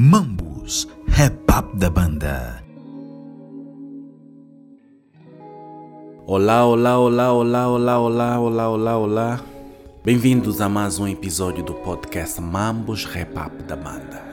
Mambus, 0.00 0.86
rap 1.08 1.34
up 1.50 1.76
da 1.76 1.90
banda. 1.90 2.62
Olá, 6.24 6.64
olá, 6.64 7.00
olá, 7.00 7.32
olá, 7.32 7.68
olá, 7.68 7.98
olá, 7.98 8.38
olá, 8.38 8.68
olá, 8.68 8.96
olá. 8.96 9.40
Bem-vindos 10.04 10.60
a 10.60 10.68
mais 10.68 11.00
um 11.00 11.08
episódio 11.08 11.64
do 11.64 11.74
podcast 11.74 12.40
Mambus 12.40 13.04
Rap 13.06 13.36
Up 13.36 13.60
da 13.64 13.74
banda. 13.74 14.27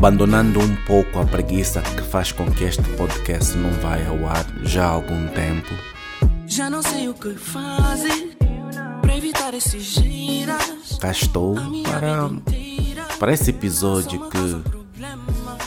Abandonando 0.00 0.58
um 0.60 0.76
pouco 0.86 1.18
a 1.18 1.26
preguiça 1.26 1.82
que 1.82 2.00
faz 2.00 2.32
com 2.32 2.50
que 2.50 2.64
este 2.64 2.82
podcast 2.96 3.54
não 3.54 3.70
vá 3.82 3.96
ao 4.08 4.26
ar 4.26 4.46
já 4.62 4.86
há 4.86 4.88
algum 4.88 5.28
tempo. 5.28 5.74
Já 6.46 6.70
não 6.70 6.80
sei 6.80 7.10
o 7.10 7.12
que 7.12 7.34
fazer 7.34 8.34
para 9.02 9.14
evitar 9.14 9.52
esses 9.52 9.82
giras. 9.82 10.96
Cá 10.98 11.10
estou 11.10 11.54
para, 11.82 12.30
para 13.18 13.34
esse 13.34 13.50
episódio 13.50 14.26
que 14.30 14.62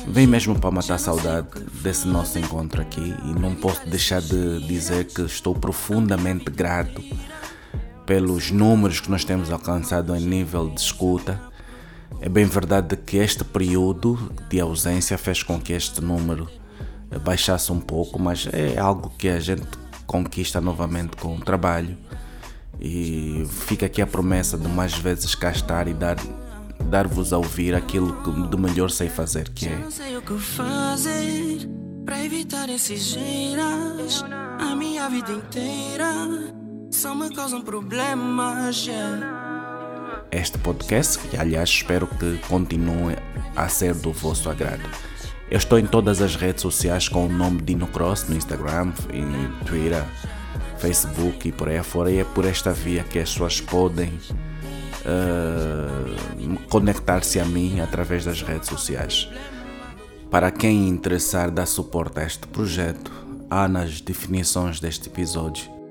vem 0.08 0.26
mesmo 0.26 0.60
para 0.60 0.72
matar 0.72 0.96
a 0.96 0.98
saudade 0.98 1.50
desse 1.84 2.08
nosso 2.08 2.40
encontro 2.40 2.82
aqui 2.82 3.14
e 3.26 3.40
não 3.40 3.54
posso 3.54 3.88
deixar 3.88 4.20
de 4.20 4.66
dizer 4.66 5.06
que 5.06 5.22
estou 5.22 5.54
profundamente 5.54 6.46
grato 6.46 7.04
pelos 8.04 8.50
números 8.50 9.00
que 9.00 9.12
nós 9.12 9.24
temos 9.24 9.52
alcançado 9.52 10.16
em 10.16 10.22
nível 10.22 10.70
de 10.70 10.82
escuta 10.82 11.53
é 12.22 12.30
bem 12.30 12.46
verdade 12.46 12.96
que 12.98 13.18
este 13.18 13.44
período 13.44 14.32
de 14.50 14.60
ausência 14.60 15.18
fez 15.18 15.44
com 15.44 15.60
que 15.60 15.74
este 15.74 16.02
número 16.02 16.50
baixasse 17.24 17.72
um 17.72 17.80
pouco, 17.80 18.20
mas 18.20 18.48
é 18.52 18.78
algo 18.78 19.12
que 19.18 19.30
a 19.30 19.40
gente 19.40 19.68
conquista 20.06 20.60
novamente 20.60 21.18
com 21.18 21.36
o 21.36 21.40
trabalho. 21.40 21.98
E 22.80 23.46
fica 23.50 23.86
aqui 23.86 24.02
a 24.02 24.08
promessa 24.08 24.58
de 24.58 24.68
mais 24.68 24.94
vezes 24.94 25.36
cá 25.36 25.52
estar 25.52 25.88
e 25.88 25.94
dar 25.94 26.18
dar-vos 26.90 27.32
a 27.32 27.38
ouvir 27.38 27.74
aquilo 27.74 28.14
que 28.24 28.48
de 28.50 28.58
melhor 28.58 28.92
sei 28.92 29.10
fazer, 29.10 29.50
que 29.50 29.68
é 29.68 29.90
sei 29.90 30.18
o 30.18 30.22
que 30.22 30.38
fazer 30.38 31.70
para 32.06 32.24
evitar 32.24 32.70
esses. 32.70 33.16
A 34.60 34.76
minha 34.76 35.10
vida 35.10 35.32
inteira 35.32 36.54
só 36.92 37.16
me 37.16 37.34
causam 37.34 37.62
problemas. 37.62 38.86
Yeah. 38.86 39.43
Este 40.38 40.58
podcast, 40.58 41.20
que 41.28 41.38
aliás 41.38 41.70
espero 41.70 42.08
que 42.08 42.40
continue 42.48 43.16
a 43.56 43.70
ser 43.70 43.94
do 43.94 44.12
vosso 44.12 44.50
agrado. 44.50 44.84
Eu 45.50 45.58
estou 45.58 45.78
em 45.78 45.86
todas 45.86 46.22
as 46.22 46.36
redes 46.36 46.62
sociais 46.62 47.08
com 47.08 47.28
o 47.28 47.30
nome 47.30 47.62
Dino 47.62 47.88
Cross 47.88 48.28
no 48.30 48.36
Instagram, 48.36 48.94
em 49.12 49.26
Twitter, 49.66 50.04
Facebook 50.80 51.48
e 51.48 51.52
por 51.52 51.70
aí 51.70 51.78
afora, 51.78 52.12
e 52.12 52.18
é 52.20 52.24
por 52.24 52.46
esta 52.46 52.72
via 52.74 53.04
que 53.04 53.20
as 53.20 53.32
pessoas 53.32 53.62
podem 53.62 54.12
uh, 55.06 56.58
conectar-se 56.70 57.40
a 57.40 57.46
mim 57.46 57.80
através 57.80 58.26
das 58.26 58.42
redes 58.42 58.70
sociais. 58.70 59.30
Para 60.32 60.50
quem 60.50 60.90
interessar 60.90 61.52
dar 61.52 61.68
suporte 61.68 62.20
a 62.20 62.24
este 62.24 62.48
projeto, 62.48 63.12
há 63.50 63.68
nas 63.68 64.02
definições 64.02 64.80
deste 64.80 65.08
episódio 65.10 65.83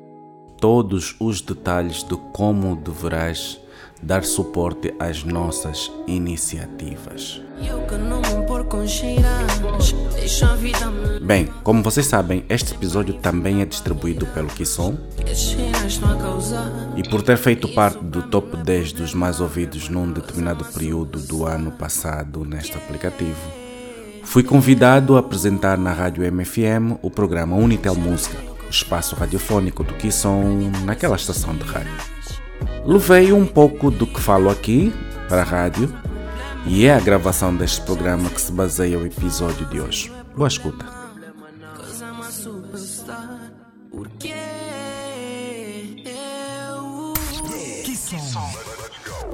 todos 0.62 1.16
os 1.18 1.40
detalhes 1.40 2.04
de 2.04 2.16
como 2.32 2.76
deverás 2.76 3.60
dar 4.00 4.22
suporte 4.22 4.94
às 4.96 5.24
nossas 5.24 5.90
iniciativas. 6.06 7.42
Bem, 11.20 11.48
como 11.64 11.82
vocês 11.82 12.06
sabem, 12.06 12.44
este 12.48 12.74
episódio 12.74 13.14
também 13.14 13.60
é 13.60 13.64
distribuído 13.64 14.24
pelo 14.26 14.46
Kisson 14.46 14.96
e 16.96 17.08
por 17.08 17.22
ter 17.22 17.36
feito 17.38 17.66
parte 17.66 17.98
do 17.98 18.22
top 18.22 18.56
10 18.58 18.92
dos 18.92 19.14
mais 19.14 19.40
ouvidos 19.40 19.88
num 19.88 20.12
determinado 20.12 20.64
período 20.66 21.18
do 21.18 21.44
ano 21.44 21.72
passado 21.72 22.44
neste 22.44 22.76
aplicativo, 22.76 23.50
fui 24.22 24.44
convidado 24.44 25.16
a 25.16 25.18
apresentar 25.18 25.76
na 25.76 25.92
Rádio 25.92 26.22
MFM 26.24 26.98
o 27.02 27.10
programa 27.10 27.56
Unitel 27.56 27.96
Música, 27.96 28.51
espaço 28.72 29.14
radiofônico 29.14 29.84
do 29.84 29.94
Kisson 29.94 30.70
naquela 30.84 31.16
estação 31.16 31.54
de 31.54 31.64
rádio. 31.64 31.92
Levei 32.84 33.32
um 33.32 33.46
pouco 33.46 33.90
do 33.90 34.06
que 34.06 34.20
falo 34.20 34.50
aqui 34.50 34.92
para 35.28 35.42
a 35.42 35.44
rádio 35.44 35.92
e 36.66 36.86
é 36.86 36.94
a 36.94 37.00
gravação 37.00 37.54
deste 37.54 37.80
programa 37.82 38.28
que 38.30 38.40
se 38.40 38.50
baseia 38.50 38.98
o 38.98 39.06
episódio 39.06 39.66
de 39.66 39.80
hoje. 39.80 40.12
Boa 40.34 40.48
escuta. 40.48 40.84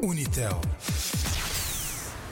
Unitel. 0.02 0.60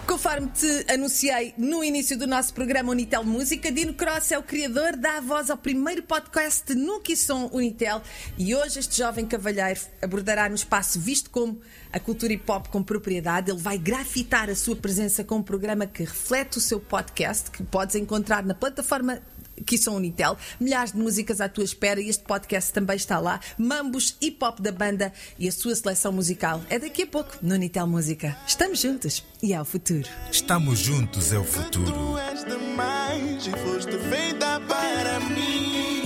Conforme 0.06 0.46
te 0.50 0.86
anunciei 0.88 1.52
no 1.58 1.82
início 1.82 2.16
do 2.16 2.28
nosso 2.28 2.54
programa 2.54 2.92
Unitel 2.92 3.24
Música, 3.24 3.72
Dino 3.72 3.92
Cross 3.92 4.30
é 4.30 4.38
o 4.38 4.42
criador, 4.42 4.96
dá 4.96 5.16
a 5.16 5.20
voz 5.20 5.50
ao 5.50 5.56
primeiro 5.56 6.00
podcast 6.04 6.72
no 6.76 7.02
Som 7.16 7.50
Unitel 7.52 8.00
e 8.38 8.54
hoje 8.54 8.78
este 8.78 8.98
jovem 8.98 9.26
cavalheiro 9.26 9.80
abordará 10.00 10.48
no 10.48 10.54
espaço 10.54 11.00
visto 11.00 11.28
como 11.28 11.60
a 11.92 11.98
cultura 11.98 12.32
hip 12.32 12.48
hop 12.48 12.68
com 12.68 12.84
propriedade. 12.84 13.50
Ele 13.50 13.60
vai 13.60 13.76
grafitar 13.78 14.48
a 14.48 14.54
sua 14.54 14.76
presença 14.76 15.24
com 15.24 15.38
um 15.38 15.42
programa 15.42 15.86
que 15.86 16.04
reflete 16.04 16.58
o 16.58 16.60
seu 16.60 16.78
podcast, 16.78 17.50
que 17.50 17.64
podes 17.64 17.96
encontrar 17.96 18.44
na 18.44 18.54
plataforma 18.54 19.20
que 19.64 19.78
são 19.78 19.96
Unitel, 19.96 20.36
milhares 20.60 20.92
de 20.92 20.98
músicas 20.98 21.40
à 21.40 21.48
tua 21.48 21.64
espera 21.64 22.00
e 22.00 22.08
este 22.08 22.24
podcast 22.24 22.72
também 22.72 22.96
está 22.96 23.18
lá. 23.18 23.40
Mambos, 23.58 24.16
hip 24.20 24.44
hop 24.44 24.60
da 24.60 24.72
banda 24.72 25.12
e 25.38 25.48
a 25.48 25.52
sua 25.52 25.74
seleção 25.74 26.12
musical. 26.12 26.62
É 26.68 26.78
daqui 26.78 27.02
a 27.02 27.06
pouco 27.06 27.38
no 27.42 27.54
Unitel 27.54 27.86
Música. 27.86 28.36
Estamos 28.46 28.80
juntos 28.80 29.24
e 29.42 29.52
é 29.52 29.60
o 29.60 29.64
futuro. 29.64 30.08
Estamos 30.30 30.78
juntos, 30.78 31.32
é 31.32 31.38
o 31.38 31.44
futuro. 31.44 31.92
Tu 31.92 32.18
és 32.18 32.44
demais 32.44 33.46
e 33.46 33.50
foste 33.50 33.98
feita 33.98 34.60
para 34.60 35.20
mim. 35.20 36.02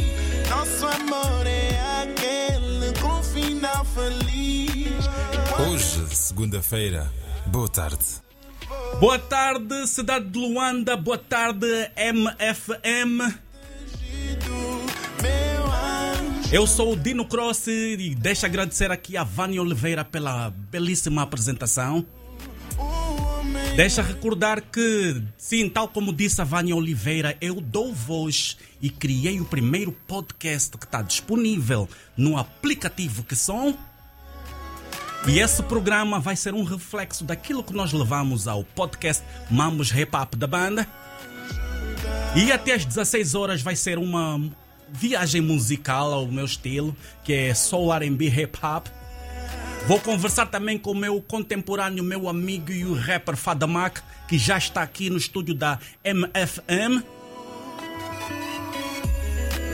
Nosso 0.49 0.87
amor 0.87 1.47
é 1.47 2.03
aquele 2.03 2.99
com 3.01 3.23
final 3.23 3.85
feliz. 3.85 5.05
Hoje, 5.71 6.15
segunda-feira, 6.15 7.11
boa 7.47 7.69
tarde. 7.69 8.30
Boa 8.99 9.19
tarde, 9.19 9.87
cidade 9.87 10.29
de 10.29 10.39
Luanda. 10.39 10.97
Boa 10.97 11.19
tarde, 11.19 11.67
MFM. 11.97 13.35
Eu 16.53 16.67
sou 16.67 16.93
o 16.93 16.97
Dino 16.97 17.25
Cross 17.25 17.69
e 17.69 18.15
deixa 18.19 18.47
agradecer 18.47 18.91
aqui 18.91 19.17
a 19.17 19.25
Vânia 19.25 19.63
Oliveira 19.63 20.05
pela 20.05 20.51
belíssima 20.51 21.23
apresentação. 21.23 22.05
Deixa 23.77 24.03
recordar 24.03 24.61
que, 24.61 25.23
sim, 25.39 25.69
tal 25.69 25.89
como 25.89 26.13
disse 26.13 26.41
a 26.41 26.45
Vânia 26.45 26.77
Oliveira, 26.77 27.37
eu 27.41 27.61
dou 27.61 27.95
voz 27.95 28.59
e 28.83 28.91
criei 28.91 29.41
o 29.41 29.45
primeiro 29.45 29.93
podcast 29.93 30.77
que 30.77 30.85
está 30.85 31.03
disponível 31.03 31.89
no 32.17 32.37
aplicativo 32.37 33.23
que 33.25 33.37
são. 33.37 33.79
E 35.29 35.39
esse 35.39 35.63
programa 35.63 36.19
vai 36.19 36.35
ser 36.35 36.55
um 36.55 36.65
reflexo 36.65 37.25
daquilo 37.25 37.63
que 37.63 37.75
nós 37.75 37.93
levamos 37.93 38.49
ao 38.49 38.65
podcast 38.65 39.23
Mamos 39.51 39.91
Rap 39.91 40.15
Up 40.17 40.37
da 40.37 40.47
banda. 40.47 40.87
E 42.35 42.51
até 42.51 42.73
às 42.73 42.85
16 42.85 43.35
horas 43.35 43.61
vai 43.63 43.77
ser 43.77 43.99
uma 43.99 44.41
viagem 44.89 45.41
musical 45.41 46.13
ao 46.13 46.27
meu 46.27 46.45
estilo, 46.45 46.97
que 47.23 47.33
é 47.33 47.55
Soul 47.55 47.93
R&B 47.93 48.29
Hip 48.29 48.59
Hop. 48.65 48.87
Vou 49.87 50.01
conversar 50.01 50.47
também 50.47 50.79
com 50.79 50.93
o 50.93 50.97
meu 50.97 51.21
contemporâneo, 51.21 52.03
meu 52.03 52.29
amigo 52.29 52.73
e 52.73 52.85
o 52.85 52.95
rapper 52.95 53.37
Fadamak, 53.37 54.01
que 54.27 54.39
já 54.39 54.57
está 54.57 54.83
aqui 54.83 55.11
no 55.11 55.17
estúdio 55.17 55.55
da 55.55 55.79
MFM. 56.05 57.05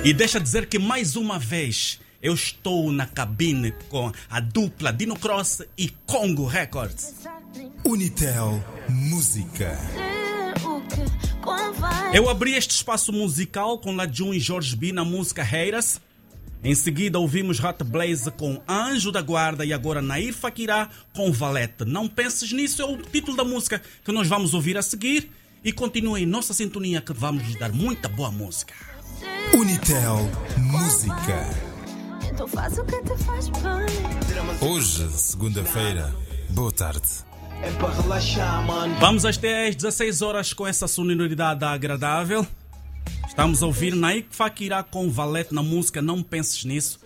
E 0.04 0.12
deixa 0.12 0.40
dizer 0.40 0.66
que 0.66 0.78
mais 0.78 1.16
uma 1.16 1.38
vez 1.38 2.00
eu 2.26 2.34
estou 2.34 2.90
na 2.90 3.06
cabine 3.06 3.72
com 3.88 4.10
a 4.28 4.40
dupla 4.40 4.92
Dino 4.92 5.16
Cross 5.16 5.62
e 5.78 5.88
Congo 6.04 6.44
Records. 6.44 7.14
Unitel 7.84 8.60
Música. 8.88 9.78
Eu 12.12 12.28
abri 12.28 12.54
este 12.54 12.72
espaço 12.72 13.12
musical 13.12 13.78
com 13.78 13.94
Lajun 13.94 14.34
e 14.34 14.40
Jorge 14.40 14.74
B 14.74 14.90
na 14.90 15.04
música 15.04 15.46
Heiras. 15.48 16.00
Em 16.64 16.74
seguida 16.74 17.16
ouvimos 17.16 17.62
Hot 17.62 17.84
Blaze 17.84 18.28
com 18.32 18.60
Anjo 18.68 19.12
da 19.12 19.22
Guarda 19.22 19.64
e 19.64 19.72
agora 19.72 20.02
Nair 20.02 20.34
Fakirá 20.34 20.88
com 21.14 21.30
Valete. 21.30 21.84
Não 21.84 22.08
penses 22.08 22.50
nisso, 22.50 22.82
é 22.82 22.84
o 22.84 22.96
título 23.00 23.36
da 23.36 23.44
música 23.44 23.80
que 24.04 24.10
nós 24.10 24.26
vamos 24.26 24.52
ouvir 24.52 24.76
a 24.76 24.82
seguir. 24.82 25.30
E 25.62 25.72
continue 25.72 26.22
em 26.22 26.26
nossa 26.26 26.52
sintonia 26.52 27.00
que 27.00 27.12
vamos 27.12 27.44
lhes 27.44 27.56
dar 27.56 27.72
muita 27.72 28.08
boa 28.08 28.32
música. 28.32 28.74
Unitel 29.54 30.28
Música. 30.58 31.75
Então 32.36 32.46
faz 32.48 32.76
o 32.76 32.84
que 32.84 33.00
te 33.00 33.16
faz 33.24 33.48
bem. 33.48 34.68
Hoje, 34.68 35.10
segunda-feira, 35.12 36.14
boa 36.50 36.70
tarde. 36.70 37.08
É 37.62 37.70
para 37.70 37.94
relaxar, 37.94 38.66
mano. 38.66 38.94
Vamos 39.00 39.24
até 39.24 39.68
às 39.68 39.74
16 39.74 40.20
horas 40.20 40.52
com 40.52 40.66
essa 40.66 40.86
sonoridade 40.86 41.64
agradável. 41.64 42.46
Estamos 43.26 43.62
a 43.62 43.66
ouvir 43.66 43.94
Naik 43.94 44.28
Fakira 44.36 44.82
com 44.82 45.10
Valete 45.10 45.54
na 45.54 45.62
música 45.62 46.02
Não 46.02 46.22
Penses 46.22 46.62
Nisso. 46.66 47.00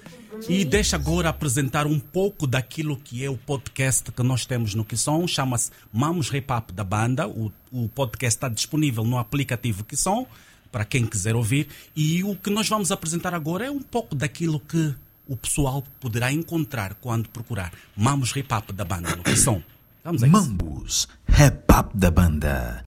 E 0.49 0.65
deixa 0.65 0.97
agora 0.97 1.29
apresentar 1.29 1.87
um 1.87 2.01
pouco 2.01 2.45
daquilo 2.45 2.97
que 2.97 3.25
é 3.25 3.31
o 3.31 3.37
podcast 3.37 4.11
que 4.11 4.23
nós 4.25 4.45
temos 4.45 4.75
no 4.75 4.85
Kisson. 4.85 5.29
Chama-se 5.29 5.71
Mamos 5.93 6.29
Rap 6.29 6.51
Up 6.51 6.73
da 6.73 6.83
banda. 6.83 7.29
O, 7.29 7.53
o 7.71 7.89
podcast 7.89 8.37
está 8.37 8.49
disponível 8.49 9.05
no 9.05 9.17
aplicativo 9.17 9.85
Kisson 9.85 10.27
para 10.73 10.85
quem 10.85 11.07
quiser 11.07 11.37
ouvir. 11.37 11.69
E 11.95 12.25
o 12.25 12.35
que 12.35 12.51
nós 12.51 12.69
vamos 12.69 12.91
apresentar 12.91 13.33
agora 13.33 13.67
é 13.67 13.71
um 13.71 13.81
pouco 13.81 14.17
daquilo 14.17 14.59
que 14.59 14.93
o 15.31 15.37
pessoal 15.37 15.85
poderá 16.01 16.33
encontrar 16.33 16.95
quando 16.95 17.29
procurar 17.29 17.73
Mamos 17.97 18.33
Rap 18.33 18.53
Up 18.53 18.73
da 18.73 18.85
banda 18.85 19.15
no 19.15 19.23
Kisson. 19.23 19.63
Vamos 20.03 20.25
a 20.25 20.27
isso. 20.27 20.37
Mambus, 20.37 21.09
Rap 21.29 21.65
Up 21.73 21.97
da 21.97 22.11
banda. 22.11 22.85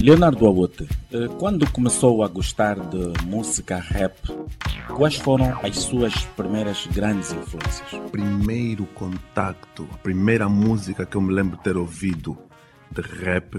Leonardo 0.00 0.46
Awute, 0.46 0.88
eh, 1.12 1.28
quando 1.38 1.70
começou 1.70 2.22
a 2.22 2.28
gostar 2.28 2.78
de 2.80 3.24
música 3.24 3.78
rap, 3.78 4.16
quais 4.88 5.16
foram 5.16 5.58
as 5.62 5.76
suas 5.76 6.14
primeiras 6.36 6.86
grandes 6.86 7.32
influências? 7.32 8.00
primeiro 8.10 8.86
contacto, 8.86 9.86
a 9.92 9.98
primeira 9.98 10.48
música 10.48 11.04
que 11.04 11.16
eu 11.16 11.20
me 11.20 11.34
lembro 11.34 11.58
de 11.58 11.64
ter 11.64 11.76
ouvido 11.76 12.38
de 12.90 13.02
rap 13.02 13.58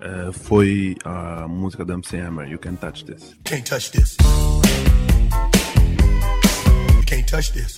eh, 0.00 0.32
foi 0.32 0.96
a 1.04 1.46
música 1.46 1.84
da 1.84 1.92
MC 1.94 2.16
Hammer, 2.16 2.48
You 2.48 2.58
Can't 2.58 2.78
Touch 2.78 3.04
This. 3.04 3.36
Can't 3.44 3.62
touch 3.64 3.90
this. 3.92 4.16
You 6.96 7.02
can't 7.06 7.26
touch 7.26 7.52
this. 7.52 7.76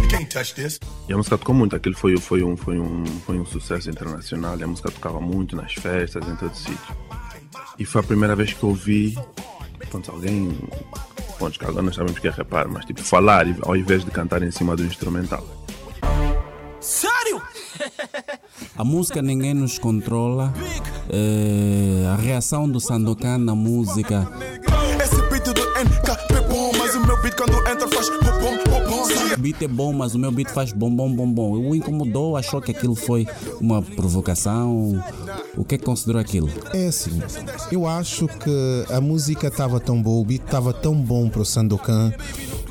You 0.00 0.08
can't 0.08 0.28
touch 0.30 0.54
this. 0.54 0.78
E 1.08 1.12
a 1.12 1.16
música 1.16 1.36
tocou 1.36 1.54
muito, 1.54 1.74
aquilo 1.74 1.96
foi, 1.96 2.16
foi, 2.18 2.44
um, 2.44 2.56
foi, 2.56 2.78
um, 2.78 3.04
foi 3.04 3.40
um 3.40 3.44
sucesso 3.44 3.90
internacional 3.90 4.56
e 4.58 4.62
a 4.62 4.66
música 4.66 4.90
tocava 4.92 5.20
muito 5.20 5.56
nas 5.56 5.74
festas, 5.74 6.26
em 6.28 6.36
todo 6.36 6.54
sítio. 6.54 6.96
E 7.78 7.84
foi 7.84 8.00
a 8.00 8.04
primeira 8.04 8.36
vez 8.36 8.52
que 8.52 8.62
eu 8.62 8.68
ouvi, 8.68 9.18
pronto, 9.90 10.10
alguém, 10.12 10.56
pronto, 11.36 11.58
que 11.58 11.64
agora 11.64 11.82
nós 11.82 11.96
sabemos 11.96 12.20
que 12.20 12.28
é 12.28 12.30
rapar, 12.30 12.68
mas 12.68 12.84
tipo 12.84 13.02
falar 13.02 13.46
ao 13.62 13.74
invés 13.74 14.04
de 14.04 14.10
cantar 14.12 14.42
em 14.42 14.52
cima 14.52 14.76
do 14.76 14.84
instrumental. 14.84 15.44
A 18.82 18.84
música 18.84 19.22
Ninguém 19.22 19.54
Nos 19.54 19.78
Controla, 19.78 20.52
eh, 21.08 22.04
a 22.12 22.16
reação 22.16 22.68
do 22.68 22.80
Sandokan 22.80 23.38
na 23.38 23.54
música, 23.54 24.28
Esse 25.00 25.22
beat 25.30 25.44
do 25.44 25.62
NKP 25.78 26.40
bom, 26.48 26.72
mas 26.76 26.96
o 26.96 27.06
meu 27.06 27.22
beat 27.22 27.36
quando 27.36 27.54
entra 27.68 27.86
faz 27.86 28.08
bom, 28.08 28.40
bom, 28.40 28.56
bom, 28.68 28.90
bom. 28.90 29.34
o 29.34 29.40
beat 29.40 29.62
é 29.62 29.68
bom, 29.68 29.92
mas 29.92 30.16
o 30.16 30.18
meu 30.18 30.32
beat 30.32 30.50
faz 30.50 30.72
bom, 30.72 30.90
bom, 30.90 31.08
bom, 31.14 31.30
bom. 31.30 31.52
O 31.52 31.76
incomodou, 31.76 32.36
achou 32.36 32.60
que 32.60 32.72
aquilo 32.72 32.96
foi 32.96 33.24
uma 33.60 33.80
provocação. 33.80 35.00
O 35.56 35.64
que 35.64 35.76
é 35.76 35.78
que 35.78 35.84
considerou 35.84 36.20
aquilo? 36.20 36.50
É 36.74 36.88
assim, 36.88 37.22
eu 37.70 37.86
acho 37.86 38.26
que 38.26 38.84
a 38.92 39.00
música 39.00 39.46
estava 39.46 39.78
tão 39.78 40.02
boa, 40.02 40.20
o 40.20 40.24
beat 40.24 40.42
estava 40.44 40.72
tão 40.72 40.96
bom 40.96 41.28
para 41.28 41.42
o 41.42 41.44
Sandokan 41.44 42.12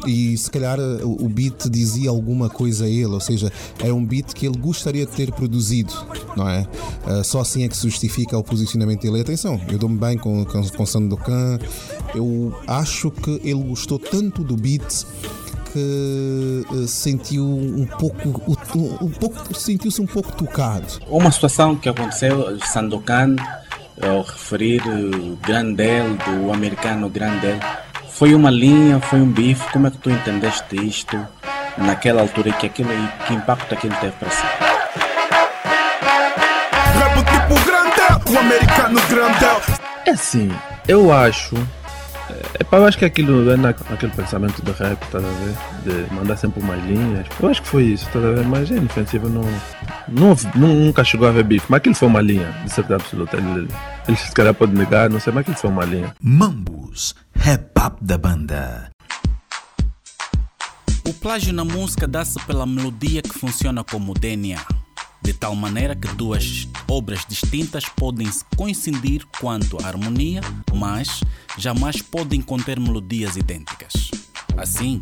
e 0.06 0.38
se 0.38 0.50
calhar 0.50 0.80
o 0.80 1.22
o 1.22 1.30
beat 1.30 1.70
dizia 1.70 2.10
alguma 2.10 2.50
coisa 2.50 2.86
a 2.86 2.90
ele, 2.90 3.06
ou 3.06 3.20
seja, 3.20 3.52
era 3.80 3.94
um 3.94 4.04
beat 4.04 4.34
que 4.34 4.46
ele 4.46 4.58
gostaria 4.58 5.06
de 5.06 5.12
ter 5.12 5.32
produzido, 5.32 5.94
não 6.36 6.50
é? 6.50 6.68
Ah, 7.06 7.24
só 7.24 7.42
assim 7.42 7.64
é 7.64 7.68
que 7.68 7.78
se 7.78 7.84
justifica 7.84 8.38
o 8.38 8.44
posicionamento 8.44 9.02
dele. 9.02 9.20
E 9.20 9.22
atenção, 9.22 9.60
eu 9.70 9.78
dou-me 9.78 9.98
bem 9.98 10.18
com, 10.18 10.44
com, 10.46 10.68
com 10.70 10.86
Sandokan, 10.86 11.60
eu 12.16 12.54
acho 12.68 13.12
que 13.12 13.40
ele 13.44 13.64
gostou 13.64 14.00
tanto 14.00 14.44
do 14.44 14.58
beat 14.58 15.06
que 15.72 16.66
eh, 16.70 16.88
sentiu 16.88 17.46
um 17.46 17.86
pouco, 17.86 18.28
um 19.02 19.10
pouco 19.10 19.58
sentiu-se 19.58 20.02
um 20.02 20.06
pouco 20.06 20.32
tocado. 20.34 21.00
Uma 21.08 21.32
situação 21.32 21.78
que 21.78 21.88
aconteceu, 21.88 22.60
Sandokan, 22.60 23.38
ao 24.02 24.22
referir 24.22 24.82
o 24.86 25.38
Grandel, 25.38 26.18
do 26.18 26.52
americano 26.52 27.10
Grandel, 27.10 27.58
foi 28.14 28.36
uma 28.36 28.52
linha, 28.52 29.00
foi 29.00 29.20
um 29.20 29.26
bife, 29.26 29.72
como 29.72 29.88
é 29.88 29.92
que 29.92 29.98
tu 29.98 30.10
entendeste 30.10 30.76
isto 30.76 31.28
naquela 31.78 32.22
altura 32.22 32.50
e 32.50 32.54
que, 32.54 32.66
aquilo, 32.68 32.92
e 32.92 33.26
que 33.26 33.34
impacto 33.34 33.74
aquilo 33.74 33.96
teve 33.96 34.14
para 34.14 34.30
si? 34.30 34.44
Rap 37.00 37.16
tipo 37.16 37.66
grandel, 37.66 38.34
o 38.34 38.40
americano 38.40 39.02
grandel. 39.10 39.62
É 40.06 40.12
assim, 40.12 40.52
eu 40.88 41.12
acho. 41.12 41.56
É, 42.60 42.64
pá, 42.64 42.78
eu 42.78 42.86
acho 42.86 42.98
que 42.98 43.06
aquilo 43.06 43.50
é 43.50 43.58
na, 43.58 43.74
naquele 43.90 44.12
pensamento 44.12 44.62
do 44.62 44.72
rap, 44.72 45.02
estás 45.04 45.24
a 45.24 45.28
ver? 45.28 46.06
De 46.06 46.14
mandar 46.14 46.38
sempre 46.38 46.62
umas 46.62 46.84
linhas. 46.86 47.26
Eu 47.40 47.50
acho 47.50 47.62
que 47.62 47.68
foi 47.68 47.84
isso, 47.84 48.06
estás 48.08 48.24
a 48.24 48.32
ver? 48.32 48.46
Mas 48.46 48.72
é 48.72 48.76
inofensivo, 48.76 49.30
não, 49.30 49.44
não, 50.08 50.36
nunca 50.56 51.04
chegou 51.04 51.28
a 51.28 51.30
haver 51.30 51.44
bife. 51.44 51.66
Mas 51.70 51.78
aquilo 51.78 51.96
foi 51.96 52.08
uma 52.08 52.22
linha, 52.22 52.52
de 52.64 52.72
certeza 52.72 52.96
absoluta. 52.96 53.38
Ele, 53.38 53.68
ele 54.08 54.18
se 54.18 54.32
calhar 54.32 54.54
pode 54.54 54.74
negar, 54.74 55.10
não 55.10 55.20
sei, 55.20 55.34
mas 55.34 55.42
aquilo 55.42 55.58
foi 55.58 55.70
uma 55.70 55.86
linha. 55.86 56.16
Mambus, 56.22 57.16
Rap 57.36 57.72
Up 57.86 57.98
da 58.02 58.18
banda. 58.18 58.92
O 61.08 61.14
plágio 61.14 61.54
na 61.54 61.66
música 61.66 62.08
dá-se 62.08 62.40
pela 62.46 62.66
melodia 62.66 63.22
que 63.22 63.38
funciona 63.38 63.84
como 63.84 64.14
DNA, 64.14 64.60
de 65.22 65.34
tal 65.34 65.56
maneira 65.56 65.96
que 65.96 66.08
duas 66.16 66.68
obras 66.88 67.26
distintas 67.28 67.86
podem 67.86 68.32
se 68.32 68.44
coincidir 68.56 69.26
quanto 69.40 69.78
à 69.84 69.88
harmonia, 69.88 70.42
mas 70.74 71.22
jamais 71.58 72.02
podem 72.02 72.42
conter 72.42 72.80
melodias 72.80 73.36
idênticas. 73.36 74.12
Assim, 74.58 75.02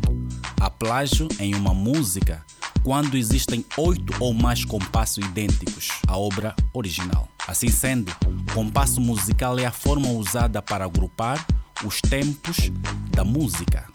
há 0.60 0.70
plágio 0.70 1.28
em 1.38 1.54
uma 1.54 1.74
música 1.74 2.44
quando 2.82 3.16
existem 3.16 3.64
oito 3.76 4.14
ou 4.20 4.32
mais 4.32 4.64
compassos 4.64 5.24
idênticos 5.24 5.88
à 6.06 6.16
obra 6.16 6.54
original. 6.72 7.28
Assim 7.46 7.68
sendo, 7.68 8.12
compasso 8.54 9.00
musical 9.00 9.58
é 9.58 9.66
a 9.66 9.72
forma 9.72 10.08
usada 10.08 10.62
para 10.62 10.84
agrupar 10.84 11.44
os 11.84 12.00
tempos 12.00 12.70
da 13.10 13.24
música. 13.24 13.89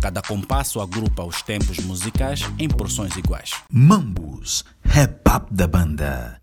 Cada 0.00 0.22
compasso 0.22 0.80
agrupa 0.80 1.22
os 1.22 1.42
tempos 1.42 1.76
musicais 1.78 2.40
em 2.58 2.68
porções 2.68 3.14
iguais. 3.16 3.50
Mambus, 3.70 4.64
Rap 4.82 5.20
Up 5.28 5.46
da 5.54 5.66
banda. 5.66 6.40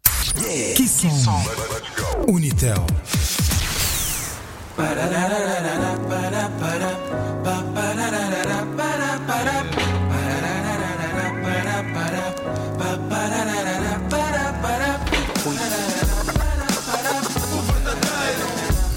Que 0.76 0.88
som? 0.88 1.44
Unitel. 2.28 2.86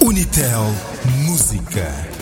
Unitel 0.01 0.65
Música. 1.25 2.20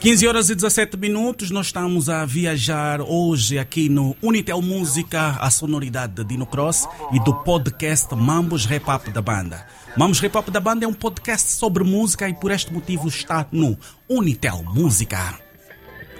15 0.00 0.26
horas 0.26 0.48
e 0.48 0.54
17 0.54 0.96
minutos, 0.96 1.50
nós 1.50 1.66
estamos 1.66 2.08
a 2.08 2.24
viajar 2.24 3.02
hoje 3.02 3.58
aqui 3.58 3.90
no 3.90 4.16
Unitel 4.22 4.62
Música, 4.62 5.36
a 5.38 5.50
sonoridade 5.50 6.14
de 6.14 6.24
Dino 6.24 6.46
Cross 6.46 6.88
e 7.12 7.20
do 7.20 7.34
podcast 7.34 8.14
Mambos 8.14 8.64
Rap 8.64 8.88
Up 8.88 9.10
da 9.10 9.20
banda. 9.20 9.66
Mambos 9.98 10.18
Rap 10.20 10.34
Up 10.36 10.50
da 10.50 10.58
banda 10.58 10.86
é 10.86 10.88
um 10.88 10.94
podcast 10.94 11.52
sobre 11.52 11.84
música 11.84 12.26
e 12.26 12.32
por 12.32 12.50
este 12.50 12.72
motivo 12.72 13.08
está 13.08 13.46
no 13.52 13.78
Unitel 14.08 14.64
Música. 14.74 15.38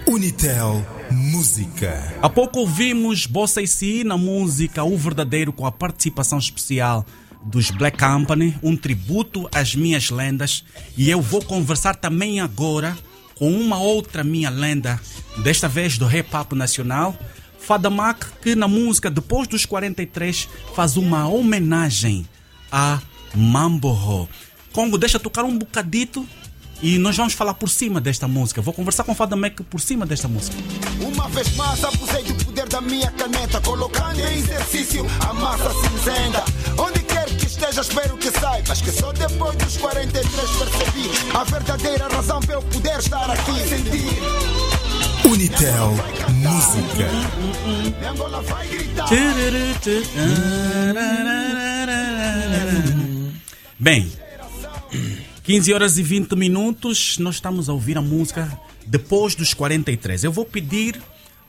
Unitel 0.05 0.85
Música. 1.09 2.19
Há 2.21 2.29
pouco 2.29 2.59
ouvimos 2.59 3.25
Bossa 3.25 3.63
e 3.63 3.67
Si 3.67 4.03
na 4.03 4.15
música 4.15 4.83
O 4.83 4.95
Verdadeiro 4.95 5.51
com 5.51 5.65
a 5.65 5.71
participação 5.71 6.37
especial 6.37 7.03
dos 7.43 7.71
Black 7.71 7.97
Company, 7.97 8.55
um 8.61 8.77
tributo 8.77 9.49
às 9.51 9.73
minhas 9.73 10.11
lendas. 10.11 10.63
E 10.95 11.09
eu 11.09 11.19
vou 11.19 11.43
conversar 11.43 11.95
também 11.95 12.39
agora 12.39 12.95
com 13.41 13.51
uma 13.51 13.79
outra 13.79 14.23
minha 14.23 14.51
lenda, 14.51 15.01
desta 15.37 15.67
vez 15.67 15.97
do 15.97 16.05
rap 16.05 16.31
up 16.35 16.53
nacional, 16.53 17.17
Fada 17.57 17.89
Mac, 17.89 18.23
que 18.39 18.53
na 18.53 18.67
música 18.67 19.09
Depois 19.09 19.47
dos 19.47 19.65
43 19.65 20.47
faz 20.75 20.95
uma 20.95 21.27
homenagem 21.27 22.23
a 22.71 23.01
Mamborro. 23.33 24.29
Congo, 24.71 24.95
deixa 24.95 25.19
tocar 25.19 25.43
um 25.43 25.57
bocadito 25.57 26.23
e 26.83 26.99
nós 26.99 27.17
vamos 27.17 27.33
falar 27.33 27.55
por 27.55 27.67
cima 27.67 27.99
desta 27.99 28.27
música. 28.27 28.61
Vou 28.61 28.75
conversar 28.75 29.05
com 29.05 29.15
Fada 29.15 29.35
Mac 29.35 29.59
por 29.61 29.81
cima 29.81 30.05
desta 30.05 30.27
música. 30.27 30.55
Uma 30.99 31.27
vez 31.29 31.51
mais 31.55 31.83
abusei 31.83 32.23
do 32.23 32.45
poder 32.45 32.69
da 32.69 32.79
minha 32.79 33.09
caneta, 33.09 33.59
colocando 33.61 34.19
em 34.19 34.37
exercício 34.37 35.03
a 35.19 35.33
massa 35.33 35.71
cinzenta. 35.81 36.45
Onde 36.77 37.00
esteja, 37.51 37.81
espero 37.81 38.17
que 38.17 38.31
saibas 38.31 38.81
que 38.81 38.91
só 38.91 39.11
depois 39.11 39.55
dos 39.57 39.77
43 39.77 40.31
percebi 40.31 41.35
a 41.35 41.43
verdadeira 41.43 42.07
razão 42.07 42.39
para 42.39 42.55
eu 42.55 42.61
poder 42.61 42.99
estar 42.99 43.29
aqui. 43.29 43.67
Sentir. 43.67 45.29
Unitel 45.29 45.91
Música. 46.29 47.09
Angola 48.09 48.41
vai 48.41 48.67
gritar. 48.67 49.07
Bem, 53.77 54.11
15 55.43 55.73
horas 55.73 55.97
e 55.97 56.03
20 56.03 56.35
minutos, 56.35 57.17
nós 57.17 57.35
estamos 57.35 57.67
a 57.67 57.73
ouvir 57.73 57.97
a 57.97 58.01
música 58.01 58.59
depois 58.85 59.35
dos 59.35 59.53
43. 59.53 60.23
Eu 60.23 60.31
vou 60.31 60.45
pedir 60.45 61.01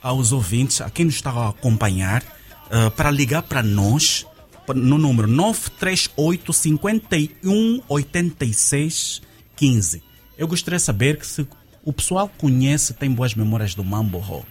aos 0.03 0.33
ouvintes, 0.33 0.81
a 0.81 0.91
quem 0.91 1.07
nos 1.07 1.15
está 1.15 1.31
a 1.31 1.51
acompanhar, 1.51 2.23
uh, 2.23 2.91
para 2.91 3.11
ligar 3.11 3.43
para 3.43 3.63
nós 3.63 4.27
no 4.75 4.99
número 4.99 5.29
938 5.29 6.53
51 6.53 7.83
86 7.89 9.23
15. 9.57 10.03
Eu 10.39 10.49
gostaria 10.49 10.79
de 10.79 10.83
saber 10.83 11.19
que 11.19 11.27
se 11.27 11.47
o 11.85 11.93
pessoal 11.93 12.31
conhece, 12.39 12.95
tem 12.95 13.11
boas 13.11 13.35
memórias 13.35 13.75
do 13.75 13.85
Mambo 13.85 14.19
Ho. 14.19 14.45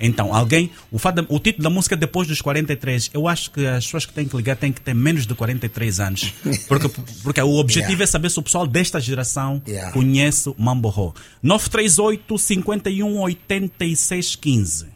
Então, 0.00 0.34
alguém. 0.34 0.70
O, 0.90 0.98
fado, 0.98 1.26
o 1.28 1.38
título 1.38 1.62
da 1.62 1.70
música 1.70 1.94
é 1.94 1.98
Depois 1.98 2.26
dos 2.26 2.40
43. 2.40 3.10
Eu 3.12 3.28
acho 3.28 3.50
que 3.50 3.66
as 3.66 3.84
pessoas 3.84 4.06
que 4.06 4.14
têm 4.14 4.26
que 4.26 4.34
ligar 4.34 4.56
têm 4.56 4.72
que 4.72 4.80
ter 4.80 4.94
menos 4.94 5.26
de 5.26 5.34
43 5.34 6.00
anos. 6.00 6.32
Porque, 6.66 6.88
porque 7.22 7.40
o 7.42 7.56
objetivo 7.56 7.92
yeah. 7.92 8.04
é 8.04 8.06
saber 8.06 8.30
se 8.30 8.38
o 8.38 8.42
pessoal 8.42 8.66
desta 8.66 8.98
geração 8.98 9.62
yeah. 9.66 9.92
conhece 9.92 10.48
o 10.48 10.54
Mambo 10.56 10.88
Ho. 10.88 11.14
938 11.42 12.38
51 12.38 13.20
86 13.20 14.36
15. 14.36 14.86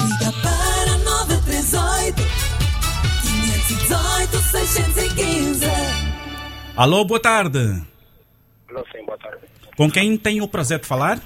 Liga 0.00 0.32
para 0.40 0.57
Alô, 6.78 7.04
boa 7.04 7.18
tarde. 7.18 7.58
Alô, 8.68 8.84
sim, 8.92 9.04
boa 9.04 9.18
tarde. 9.18 9.44
Com 9.76 9.90
quem 9.90 10.16
tem 10.16 10.40
o 10.40 10.46
prazer 10.46 10.78
de 10.78 10.86
falar? 10.86 11.18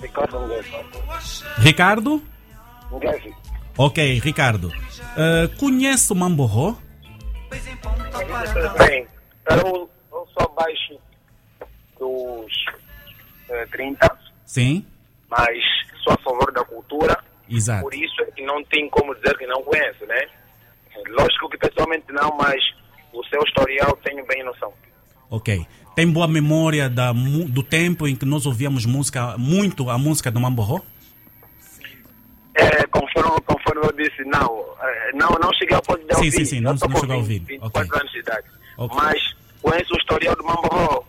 Ricardo 0.00 0.36
Ricardo? 1.58 2.22
Nguese. 2.90 3.32
Ok, 3.78 4.18
Ricardo. 4.18 4.66
Uh, 4.66 5.56
conhece 5.60 6.12
o 6.12 6.16
Mamborro? 6.16 6.76
Bem, 8.78 9.06
eu, 9.48 9.88
eu 10.10 10.28
sou 10.36 10.50
abaixo 10.50 10.98
dos 11.96 12.52
uh, 13.48 13.54
eh, 13.54 13.66
30. 13.70 14.18
Sim. 14.44 14.84
Mas 15.30 15.56
sou 16.02 16.14
a 16.14 16.18
favor 16.18 16.50
da 16.50 16.64
cultura. 16.64 17.16
Exato. 17.48 17.82
Por 17.82 17.94
isso 17.94 18.20
é 18.22 18.30
que 18.32 18.44
não 18.44 18.64
tem 18.64 18.90
como 18.90 19.14
dizer 19.14 19.38
que 19.38 19.46
não 19.46 19.62
conhece, 19.62 20.04
né? 20.04 20.20
Lógico 21.10 21.48
que 21.48 21.58
pessoalmente 21.58 22.10
não, 22.10 22.36
mas 22.36 22.60
o 23.12 23.24
seu 23.24 23.42
historial 23.42 23.96
tenho 24.04 24.24
bem 24.26 24.44
noção. 24.44 24.72
Ok. 25.30 25.66
Tem 25.94 26.10
boa 26.10 26.26
memória 26.26 26.88
da, 26.88 27.12
do 27.12 27.62
tempo 27.62 28.06
em 28.08 28.16
que 28.16 28.24
nós 28.24 28.46
ouvíamos 28.46 28.86
música, 28.86 29.36
muito 29.36 29.90
a 29.90 29.98
música 29.98 30.30
do 30.30 30.40
Mamborro? 30.40 30.84
É, 32.54 32.86
conforme, 32.86 33.40
conforme 33.46 33.86
eu 33.86 33.92
disse, 33.92 34.24
não, 34.24 34.64
é, 34.80 35.12
não, 35.14 35.30
não 35.40 35.52
cheguei 35.54 35.76
ao 35.76 35.82
ponto 35.82 36.00
de 36.06 36.14
sim, 36.14 36.26
ouvir. 36.26 36.32
Sim, 36.32 36.44
sim, 36.44 36.60
não, 36.60 36.74
não 36.74 37.00
chegou 37.00 37.14
a 37.14 37.18
ouvir. 37.18 37.40
24 37.40 37.86
okay. 37.86 38.00
anos 38.00 38.12
de 38.12 38.18
idade. 38.18 38.46
Okay. 38.76 38.96
Mas 38.96 39.36
conheço 39.60 39.94
o 39.94 39.98
historial 39.98 40.36
do 40.36 40.44
Mamborro, 40.44 41.04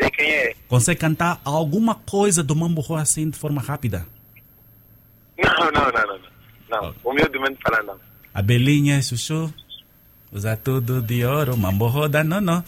sei 0.00 0.10
quem 0.10 0.30
é. 0.30 0.54
Consegue 0.68 1.00
cantar 1.00 1.40
alguma 1.44 1.94
coisa 1.94 2.42
do 2.42 2.54
Mamborro 2.54 2.96
assim 2.96 3.28
de 3.30 3.38
forma 3.38 3.60
rápida? 3.60 4.06
Não, 5.36 5.70
não, 5.70 5.92
não, 5.92 6.06
não. 6.06 6.28
Não, 6.68 6.90
okay. 6.90 7.00
humildemente 7.04 7.58
falando, 7.62 7.86
não. 7.86 8.00
A 8.34 8.42
Belinha, 8.42 9.00
Chuchu, 9.00 9.52
usa 10.32 10.56
tudo 10.56 11.00
de 11.00 11.24
ouro, 11.24 11.56
Mamborro 11.56 12.08
da 12.08 12.22
não, 12.22 12.40
não. 12.40 12.64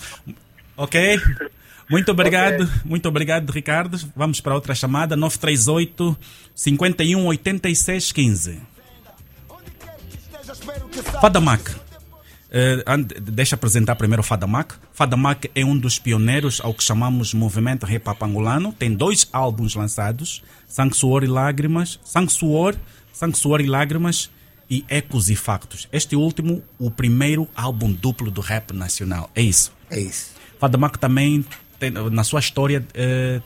Ok? 0.77 1.21
Muito 1.91 2.13
obrigado, 2.13 2.63
okay. 2.63 2.81
muito 2.85 3.09
obrigado, 3.09 3.51
Ricardo. 3.51 3.99
Vamos 4.15 4.41
para 4.41 4.55
outra 4.55 4.75
chamada, 4.75 5.17
938 5.17 6.17
51 6.55 7.27
86 7.27 8.13
15. 8.13 8.61
Fadamak. 11.21 11.71
Uh, 12.51 13.21
deixa 13.21 13.55
apresentar 13.55 13.95
primeiro 13.97 14.23
o 14.23 14.25
Fadamak. 14.25 14.75
Fadamak 14.93 15.51
é 15.55 15.65
um 15.65 15.77
dos 15.77 15.99
pioneiros 15.99 16.61
ao 16.61 16.75
que 16.75 16.83
chamamos 16.83 17.33
movimento 17.35 17.91
hip 17.91 18.09
hop 18.09 18.23
angolano. 18.23 18.73
Tem 18.73 18.93
dois 18.93 19.29
álbuns 19.33 19.75
lançados: 19.75 20.43
Sangue, 20.67 20.97
Suor 20.97 21.23
e 21.25 21.29
Lágrimas. 21.29 21.99
Sangue, 22.05 22.33
Suor, 22.33 22.75
Sangue, 23.13 23.37
Suor 23.37 23.61
e 23.61 23.67
Lágrimas 23.67 24.31
e 24.71 24.85
Ecos 24.89 25.29
e 25.29 25.37
Factos. 25.37 25.89
Este 25.93 26.15
último, 26.15 26.63
o 26.79 26.91
primeiro 26.91 27.49
álbum 27.55 27.93
duplo 27.93 28.31
do 28.31 28.41
rap 28.41 28.73
nacional. 28.73 29.29
É 29.35 29.43
isso. 29.43 29.73
É 29.91 29.99
isso. 29.99 30.31
Fadamak 30.59 30.99
também 30.99 31.45
tem, 31.79 31.91
na 31.91 32.23
sua 32.23 32.39
história 32.39 32.87
eh, 32.95 33.41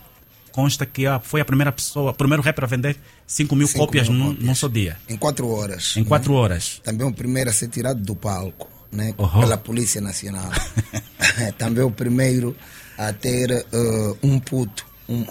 consta 0.52 0.84
que 0.84 1.04
foi 1.22 1.40
a 1.40 1.44
primeira 1.44 1.72
pessoa, 1.72 2.10
o 2.10 2.14
primeiro 2.14 2.42
rapper 2.42 2.64
a 2.64 2.66
vender 2.66 2.96
5 3.26 3.56
mil 3.56 3.66
5 3.66 3.78
cópias 3.78 4.08
mil 4.08 4.34
num 4.34 4.54
só 4.54 4.68
dia. 4.68 4.98
Em 5.08 5.16
4 5.16 5.48
horas. 5.48 5.96
Em 5.96 6.04
4 6.04 6.32
né? 6.32 6.38
horas. 6.38 6.80
Também 6.84 7.06
o 7.06 7.12
primeiro 7.12 7.48
a 7.48 7.52
ser 7.52 7.68
tirado 7.68 8.00
do 8.00 8.14
palco, 8.14 8.68
né? 8.92 9.14
Uhum. 9.16 9.40
Pela 9.40 9.56
Polícia 9.56 10.00
Nacional. 10.00 10.50
Também 11.58 11.82
o 11.84 11.90
primeiro 11.90 12.54
a 12.98 13.12
ter 13.12 13.50
uh, 13.72 14.18
um 14.22 14.38
puto. 14.38 14.86
Um, 15.08 15.24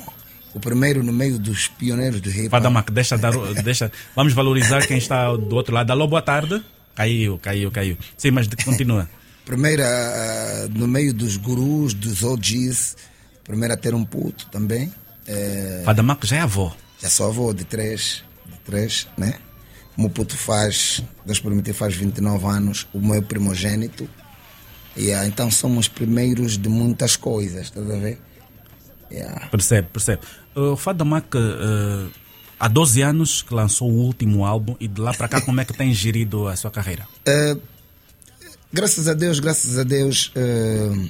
o 0.53 0.59
primeiro 0.59 1.03
no 1.03 1.11
meio 1.11 1.39
dos 1.39 1.67
pioneiros 1.67 2.21
do 2.21 2.29
hip 2.29 2.45
hop. 2.45 2.51
Fadamak, 2.51 2.91
deixa, 2.91 3.17
dar, 3.17 3.33
deixa. 3.63 3.91
Vamos 4.15 4.33
valorizar 4.33 4.85
quem 4.85 4.97
está 4.97 5.35
do 5.35 5.55
outro 5.55 5.73
lado. 5.73 5.91
Alô, 5.91 6.07
boa 6.07 6.21
tarde. 6.21 6.63
Caiu, 6.95 7.39
caiu, 7.39 7.71
caiu. 7.71 7.97
Sim, 8.17 8.31
mas 8.31 8.47
continua. 8.63 9.09
Primeira, 9.45 9.83
uh, 9.83 10.77
no 10.77 10.87
meio 10.87 11.13
dos 11.13 11.35
gurus, 11.37 11.93
dos 11.93 12.23
OGs, 12.23 12.95
primeira 13.43 13.73
a 13.73 13.77
ter 13.77 13.93
um 13.93 14.05
puto 14.05 14.47
também. 14.49 14.93
É... 15.27 15.81
Fadamaco 15.83 16.25
já 16.25 16.37
é 16.37 16.39
avô? 16.41 16.71
Já 17.01 17.09
sou 17.09 17.27
avô 17.27 17.53
de 17.53 17.63
três, 17.63 18.23
de 18.45 18.57
três, 18.59 19.07
né? 19.17 19.35
O 19.97 20.01
meu 20.01 20.09
puto 20.09 20.37
faz, 20.37 21.03
Deus 21.25 21.39
permitir, 21.39 21.73
faz 21.73 21.95
29 21.95 22.45
anos, 22.45 22.87
o 22.93 22.99
meu 22.99 23.21
primogênito. 23.21 24.09
Yeah, 24.97 25.27
então 25.27 25.49
somos 25.49 25.87
primeiros 25.87 26.57
de 26.57 26.69
muitas 26.69 27.15
coisas, 27.15 27.63
estás 27.63 27.89
a 27.89 27.95
ver? 27.95 28.19
Yeah. 29.13 29.47
Percebe, 29.49 29.89
percebe. 29.93 30.21
O 30.55 30.75
Fadamak, 30.75 31.37
uh, 31.37 32.09
há 32.59 32.67
12 32.67 33.01
anos 33.01 33.41
que 33.43 33.53
lançou 33.53 33.89
o 33.91 33.95
último 33.95 34.43
álbum 34.43 34.75
e 34.79 34.87
de 34.87 34.99
lá 34.99 35.13
para 35.13 35.27
cá 35.27 35.39
como 35.39 35.61
é 35.61 35.65
que 35.65 35.73
tem 35.73 35.93
gerido 35.93 36.47
a 36.47 36.55
sua 36.55 36.71
carreira? 36.71 37.07
Uh, 37.27 37.61
graças 38.73 39.07
a 39.07 39.13
Deus, 39.13 39.39
graças 39.39 39.77
a 39.77 39.83
Deus, 39.83 40.33
uh, 40.35 41.09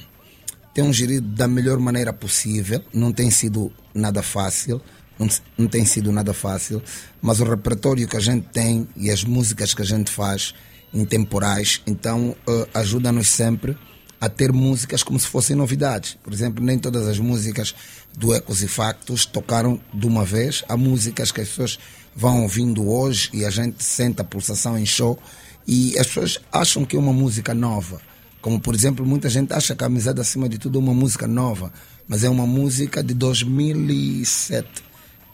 tem 0.73 0.91
gerido 0.91 1.27
da 1.27 1.47
melhor 1.47 1.79
maneira 1.79 2.11
possível. 2.11 2.83
Não 2.93 3.13
tem 3.13 3.31
sido 3.31 3.71
nada 3.93 4.21
fácil, 4.21 4.81
não, 5.17 5.29
não 5.57 5.67
tem 5.67 5.85
sido 5.85 6.11
nada 6.11 6.33
fácil, 6.33 6.81
mas 7.21 7.39
o 7.39 7.45
repertório 7.45 8.05
que 8.05 8.17
a 8.17 8.19
gente 8.21 8.47
tem 8.49 8.85
e 8.97 9.09
as 9.09 9.23
músicas 9.23 9.73
que 9.73 9.81
a 9.81 9.85
gente 9.85 10.11
faz 10.11 10.53
intemporais, 10.93 11.81
então 11.87 12.35
uh, 12.47 12.67
ajuda-nos 12.73 13.29
sempre 13.29 13.77
a 14.23 14.29
ter 14.29 14.53
músicas 14.53 15.03
como 15.03 15.19
se 15.19 15.27
fossem 15.27 15.53
novidades. 15.53 16.17
Por 16.23 16.31
exemplo, 16.31 16.63
nem 16.63 16.79
todas 16.79 17.09
as 17.09 17.19
músicas 17.19 17.75
do 18.17 18.33
Ecos 18.33 18.63
e 18.63 18.69
Factos 18.69 19.25
tocaram 19.25 19.81
de 19.93 20.07
uma 20.07 20.23
vez. 20.23 20.63
Há 20.69 20.77
músicas 20.77 21.29
que 21.29 21.41
as 21.41 21.49
pessoas 21.49 21.77
vão 22.15 22.43
ouvindo 22.43 22.89
hoje 22.89 23.29
e 23.33 23.43
a 23.43 23.49
gente 23.49 23.83
sente 23.83 24.21
a 24.21 24.23
pulsação 24.23 24.79
em 24.79 24.85
show 24.85 25.19
e 25.67 25.99
as 25.99 26.07
pessoas 26.07 26.39
acham 26.53 26.85
que 26.85 26.95
é 26.95 26.99
uma 26.99 27.11
música 27.11 27.53
nova. 27.53 27.99
Como, 28.41 28.61
por 28.61 28.73
exemplo, 28.73 29.05
muita 29.05 29.27
gente 29.27 29.51
acha 29.51 29.75
que 29.75 29.83
a 29.83 29.87
Amizade 29.87 30.21
Acima 30.21 30.47
de 30.47 30.57
Tudo 30.57 30.79
é 30.79 30.81
uma 30.81 30.93
música 30.93 31.27
nova, 31.27 31.73
mas 32.07 32.23
é 32.23 32.29
uma 32.29 32.47
música 32.47 33.03
de 33.03 33.13
2007 33.13 34.69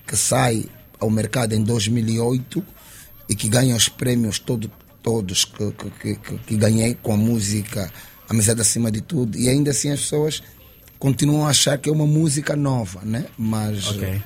que 0.07 0.17
sai 0.17 0.65
ao 0.99 1.11
mercado 1.11 1.53
em 1.53 1.61
2008 1.61 2.65
e 3.29 3.35
que 3.35 3.47
ganha 3.47 3.75
os 3.75 3.87
prêmios 3.87 4.39
todo, 4.39 4.71
todos 5.03 5.45
que, 5.45 5.71
que, 5.73 6.15
que, 6.15 6.37
que 6.39 6.57
ganhei 6.57 6.95
com 6.95 7.13
a 7.13 7.17
música 7.17 7.93
Amizade 8.29 8.61
Acima 8.61 8.91
de 8.91 9.01
Tudo. 9.01 9.37
E 9.37 9.49
ainda 9.49 9.71
assim 9.71 9.91
as 9.91 10.01
pessoas 10.01 10.43
continuam 10.99 11.45
a 11.45 11.49
achar 11.49 11.77
que 11.77 11.89
é 11.89 11.91
uma 11.91 12.05
música 12.05 12.55
nova, 12.55 13.01
né? 13.03 13.25
Mas. 13.37 13.89
Okay. 13.89 14.21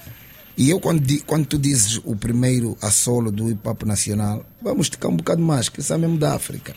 E 0.56 0.70
eu, 0.70 0.80
quando, 0.80 1.04
quando 1.26 1.48
tu 1.48 1.58
dizes 1.58 2.00
o 2.04 2.16
primeiro 2.16 2.78
a 2.80 2.92
solo 2.92 3.32
do 3.32 3.50
hip 3.50 3.68
hop 3.68 3.84
nacional, 3.84 4.46
vamos 4.62 4.88
tocar 4.88 5.08
um 5.08 5.16
bocado 5.16 5.42
mais, 5.42 5.68
que 5.68 5.80
isso 5.80 5.92
é 5.92 5.98
mesmo 5.98 6.18
da 6.18 6.36
África. 6.36 6.76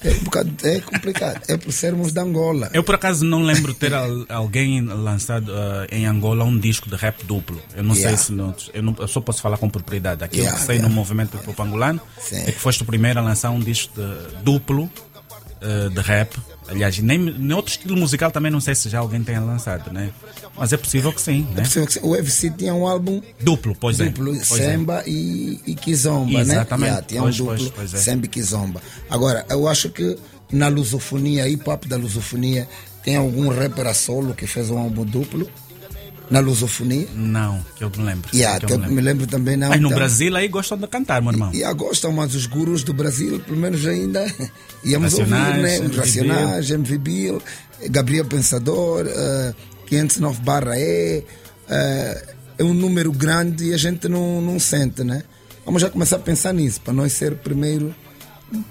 É, 0.00 0.10
um 0.12 0.24
bocado, 0.24 0.50
é 0.62 0.80
complicado, 0.80 1.40
é 1.48 1.56
por 1.56 1.72
sermos 1.72 2.12
da 2.12 2.22
Angola. 2.22 2.70
Eu 2.72 2.84
por 2.84 2.94
acaso 2.94 3.24
não 3.24 3.42
lembro 3.42 3.74
ter 3.74 3.92
alguém 4.28 4.80
lançado 4.80 5.50
uh, 5.50 5.86
em 5.90 6.06
Angola 6.06 6.44
um 6.44 6.56
disco 6.56 6.88
de 6.88 6.94
rap 6.94 7.24
duplo. 7.24 7.60
Eu 7.74 7.82
não 7.82 7.94
yeah. 7.96 8.16
sei 8.16 8.26
se 8.26 8.32
não, 8.32 8.54
eu, 8.72 8.82
não, 8.82 8.94
eu 8.98 9.08
só 9.08 9.20
posso 9.20 9.40
falar 9.40 9.56
com 9.56 9.68
propriedade. 9.68 10.22
Aquilo 10.22 10.42
yeah, 10.42 10.58
que 10.58 10.66
sei 10.66 10.76
yeah. 10.76 10.88
no 10.88 10.94
movimento 10.94 11.36
hop 11.44 11.60
angolano 11.60 12.00
Sim. 12.20 12.36
é 12.36 12.52
que 12.52 12.60
foste 12.60 12.82
o 12.82 12.86
primeiro 12.86 13.18
a 13.18 13.22
lançar 13.22 13.50
um 13.50 13.58
disco 13.58 13.92
de, 13.94 14.42
duplo 14.44 14.88
uh, 15.62 15.90
de 15.90 16.00
rap. 16.00 16.36
Aliás, 16.68 16.98
nem, 16.98 17.18
nem 17.18 17.56
outro 17.56 17.72
estilo 17.72 17.96
musical 17.96 18.30
também 18.30 18.50
não 18.50 18.60
sei 18.60 18.74
se 18.74 18.88
já 18.88 18.98
alguém 18.98 19.22
tenha 19.22 19.40
lançado, 19.40 19.90
né? 19.92 20.10
Mas 20.56 20.72
é 20.72 20.76
possível 20.76 21.12
que 21.12 21.20
sim, 21.20 21.42
né? 21.54 21.60
É 21.60 21.62
possível 21.62 21.86
que 21.86 21.92
sim. 21.94 22.00
O 22.02 22.10
UFC 22.10 22.50
tinha 22.50 22.74
um 22.74 22.86
álbum 22.86 23.22
duplo, 23.40 23.74
pois 23.78 23.96
duplo, 23.96 24.30
é. 24.30 24.38
Duplo, 24.38 24.44
Semba 24.44 25.02
é. 25.06 25.08
e, 25.08 25.60
e 25.66 25.74
Kizomba, 25.74 26.40
Exatamente. 26.40 26.46
né? 26.46 26.54
Exatamente. 26.54 27.06
Tinha 27.06 27.22
pois, 27.22 27.34
um 27.34 27.38
duplo, 27.38 27.56
pois, 27.58 27.70
pois 27.70 27.94
é. 27.94 27.96
Semba 27.96 28.26
e 28.26 28.28
Kizomba. 28.28 28.82
Agora, 29.08 29.46
eu 29.48 29.66
acho 29.66 29.88
que 29.88 30.18
na 30.52 30.68
lusofonia, 30.68 31.48
hip 31.48 31.68
hop 31.68 31.84
da 31.86 31.96
lusofonia, 31.96 32.68
tem 33.02 33.16
algum 33.16 33.48
rapper 33.48 33.86
a 33.86 33.94
solo 33.94 34.34
que 34.34 34.46
fez 34.46 34.70
um 34.70 34.78
álbum 34.78 35.04
duplo? 35.04 35.48
Na 36.30 36.40
lusofonia. 36.40 37.08
Não, 37.14 37.64
que 37.76 37.84
eu 37.84 37.90
me 37.96 38.02
lembro. 38.04 38.30
Yeah, 38.34 38.64
que 38.64 38.72
eu 38.72 38.78
me 38.78 39.00
lembro 39.00 39.26
também 39.26 39.56
não. 39.56 39.68
Mas 39.70 39.80
no 39.80 39.88
então- 39.88 39.98
Brasil 39.98 40.34
aí 40.36 40.48
gostam 40.48 40.76
de 40.78 40.86
cantar, 40.86 41.22
meu 41.22 41.32
irmão. 41.32 41.50
E 41.54 41.64
a 41.64 41.72
gostam, 41.72 42.12
mas 42.12 42.34
os 42.34 42.46
gurus 42.46 42.82
do 42.82 42.92
Brasil, 42.92 43.40
pelo 43.40 43.56
menos 43.56 43.86
ainda 43.86 44.26
íamos 44.84 45.12
Racionais, 45.12 45.48
ouvir, 45.48 45.62
né? 45.62 45.76
MV 45.78 45.96
Racionais, 45.96 46.70
MV 46.70 46.98
Bill, 46.98 47.42
Gabriel 47.90 48.24
Pensador, 48.24 49.06
uh, 49.06 49.54
509 49.86 50.40
barra 50.42 50.78
E. 50.78 51.24
eh, 51.68 52.34
é 52.58 52.64
um 52.64 52.74
número 52.74 53.12
grande 53.12 53.66
e 53.66 53.72
a 53.72 53.76
gente 53.76 54.08
não, 54.08 54.40
não 54.42 54.58
sente, 54.58 55.04
né? 55.04 55.22
Vamos 55.64 55.80
já 55.80 55.88
começar 55.90 56.16
a 56.16 56.18
pensar 56.18 56.52
nisso, 56.52 56.80
para 56.80 56.92
nós 56.92 57.12
ser 57.12 57.36
primeiro 57.36 57.94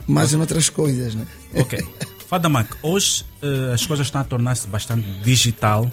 mais 0.06 0.34
em 0.34 0.38
outras 0.38 0.70
coisas, 0.70 1.16
né? 1.16 1.26
Ok. 1.56 1.80
Fadamak, 2.28 2.70
hoje 2.84 3.26
eh, 3.42 3.72
as 3.74 3.86
coisas 3.86 4.08
estão 4.08 4.20
a 4.20 4.24
tornar-se 4.26 4.68
bastante 4.68 5.08
digital. 5.24 5.90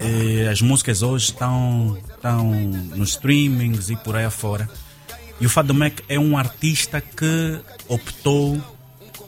Eh, 0.00 0.48
as 0.50 0.62
músicas 0.62 1.02
hoje 1.02 1.26
estão, 1.26 1.98
estão 2.14 2.50
nos 2.52 3.10
streamings 3.10 3.90
e 3.90 3.96
por 3.96 4.16
aí 4.16 4.24
afora. 4.24 4.68
E 5.38 5.46
o 5.46 5.50
Fadamak 5.50 6.02
é 6.08 6.18
um 6.18 6.36
artista 6.36 7.00
que 7.00 7.60
optou 7.86 8.60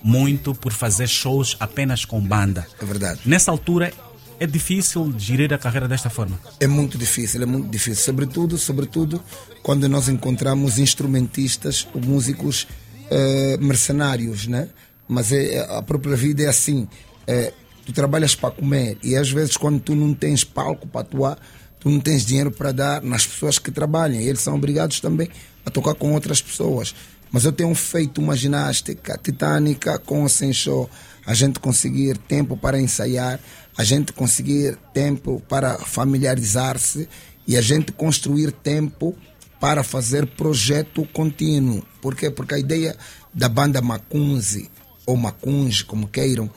muito 0.02 0.54
por 0.54 0.72
fazer 0.72 1.06
shows 1.08 1.56
apenas 1.60 2.04
com 2.04 2.20
banda. 2.20 2.66
É 2.80 2.84
verdade. 2.84 3.20
Nessa 3.26 3.50
altura 3.50 3.92
é 4.40 4.46
difícil 4.46 5.14
gerir 5.18 5.52
a 5.52 5.58
carreira 5.58 5.86
desta 5.86 6.10
forma. 6.10 6.38
É 6.58 6.66
muito 6.66 6.98
difícil, 6.98 7.42
é 7.42 7.46
muito 7.46 7.68
difícil. 7.68 8.02
Sobretudo, 8.04 8.58
sobretudo 8.58 9.22
quando 9.62 9.88
nós 9.88 10.08
encontramos 10.08 10.78
instrumentistas 10.78 11.86
ou 11.94 12.00
músicos 12.00 12.66
eh, 13.10 13.56
mercenários, 13.60 14.46
né? 14.46 14.68
Mas 15.06 15.30
é, 15.32 15.60
a 15.76 15.82
própria 15.82 16.16
vida 16.16 16.42
é 16.42 16.48
assim. 16.48 16.88
eh, 17.26 17.52
tu 17.84 17.92
trabalhas 17.92 18.34
para 18.34 18.50
comer 18.50 18.98
e 19.02 19.16
às 19.16 19.30
vezes 19.30 19.56
quando 19.56 19.80
tu 19.80 19.94
não 19.94 20.14
tens 20.14 20.44
palco 20.44 20.86
para 20.86 21.00
atuar, 21.02 21.38
tu 21.78 21.90
não 21.90 21.98
tens 21.98 22.24
dinheiro 22.24 22.50
para 22.50 22.72
dar 22.72 23.02
nas 23.02 23.26
pessoas 23.26 23.58
que 23.58 23.70
trabalham. 23.70 24.20
E 24.20 24.28
eles 24.28 24.40
são 24.40 24.54
obrigados 24.54 25.00
também 25.00 25.28
a 25.66 25.70
tocar 25.70 25.94
com 25.94 26.12
outras 26.12 26.40
pessoas. 26.40 26.94
Mas 27.30 27.44
eu 27.44 27.52
tenho 27.52 27.74
feito 27.74 28.20
uma 28.20 28.36
ginástica 28.36 29.18
titânica 29.20 29.98
com 29.98 30.22
o 30.22 30.28
sem 30.28 30.52
show. 30.52 30.88
A 31.26 31.34
gente 31.34 31.58
conseguir 31.58 32.18
tempo 32.18 32.56
para 32.56 32.80
ensaiar, 32.80 33.40
a 33.76 33.82
gente 33.82 34.12
conseguir 34.12 34.76
tempo 34.92 35.42
para 35.48 35.78
familiarizar-se 35.78 37.08
e 37.46 37.56
a 37.56 37.60
gente 37.60 37.90
construir 37.90 38.52
tempo 38.52 39.16
para 39.58 39.82
fazer 39.82 40.26
projeto 40.26 41.08
contínuo. 41.12 41.82
Por 42.00 42.14
quê? 42.14 42.30
Porque 42.30 42.54
a 42.54 42.58
ideia 42.58 42.96
da 43.32 43.48
banda 43.48 43.80
Macunzi, 43.80 44.70
ou 45.06 45.16
Macunge, 45.16 45.84
como 45.84 46.08
queiram, 46.08 46.50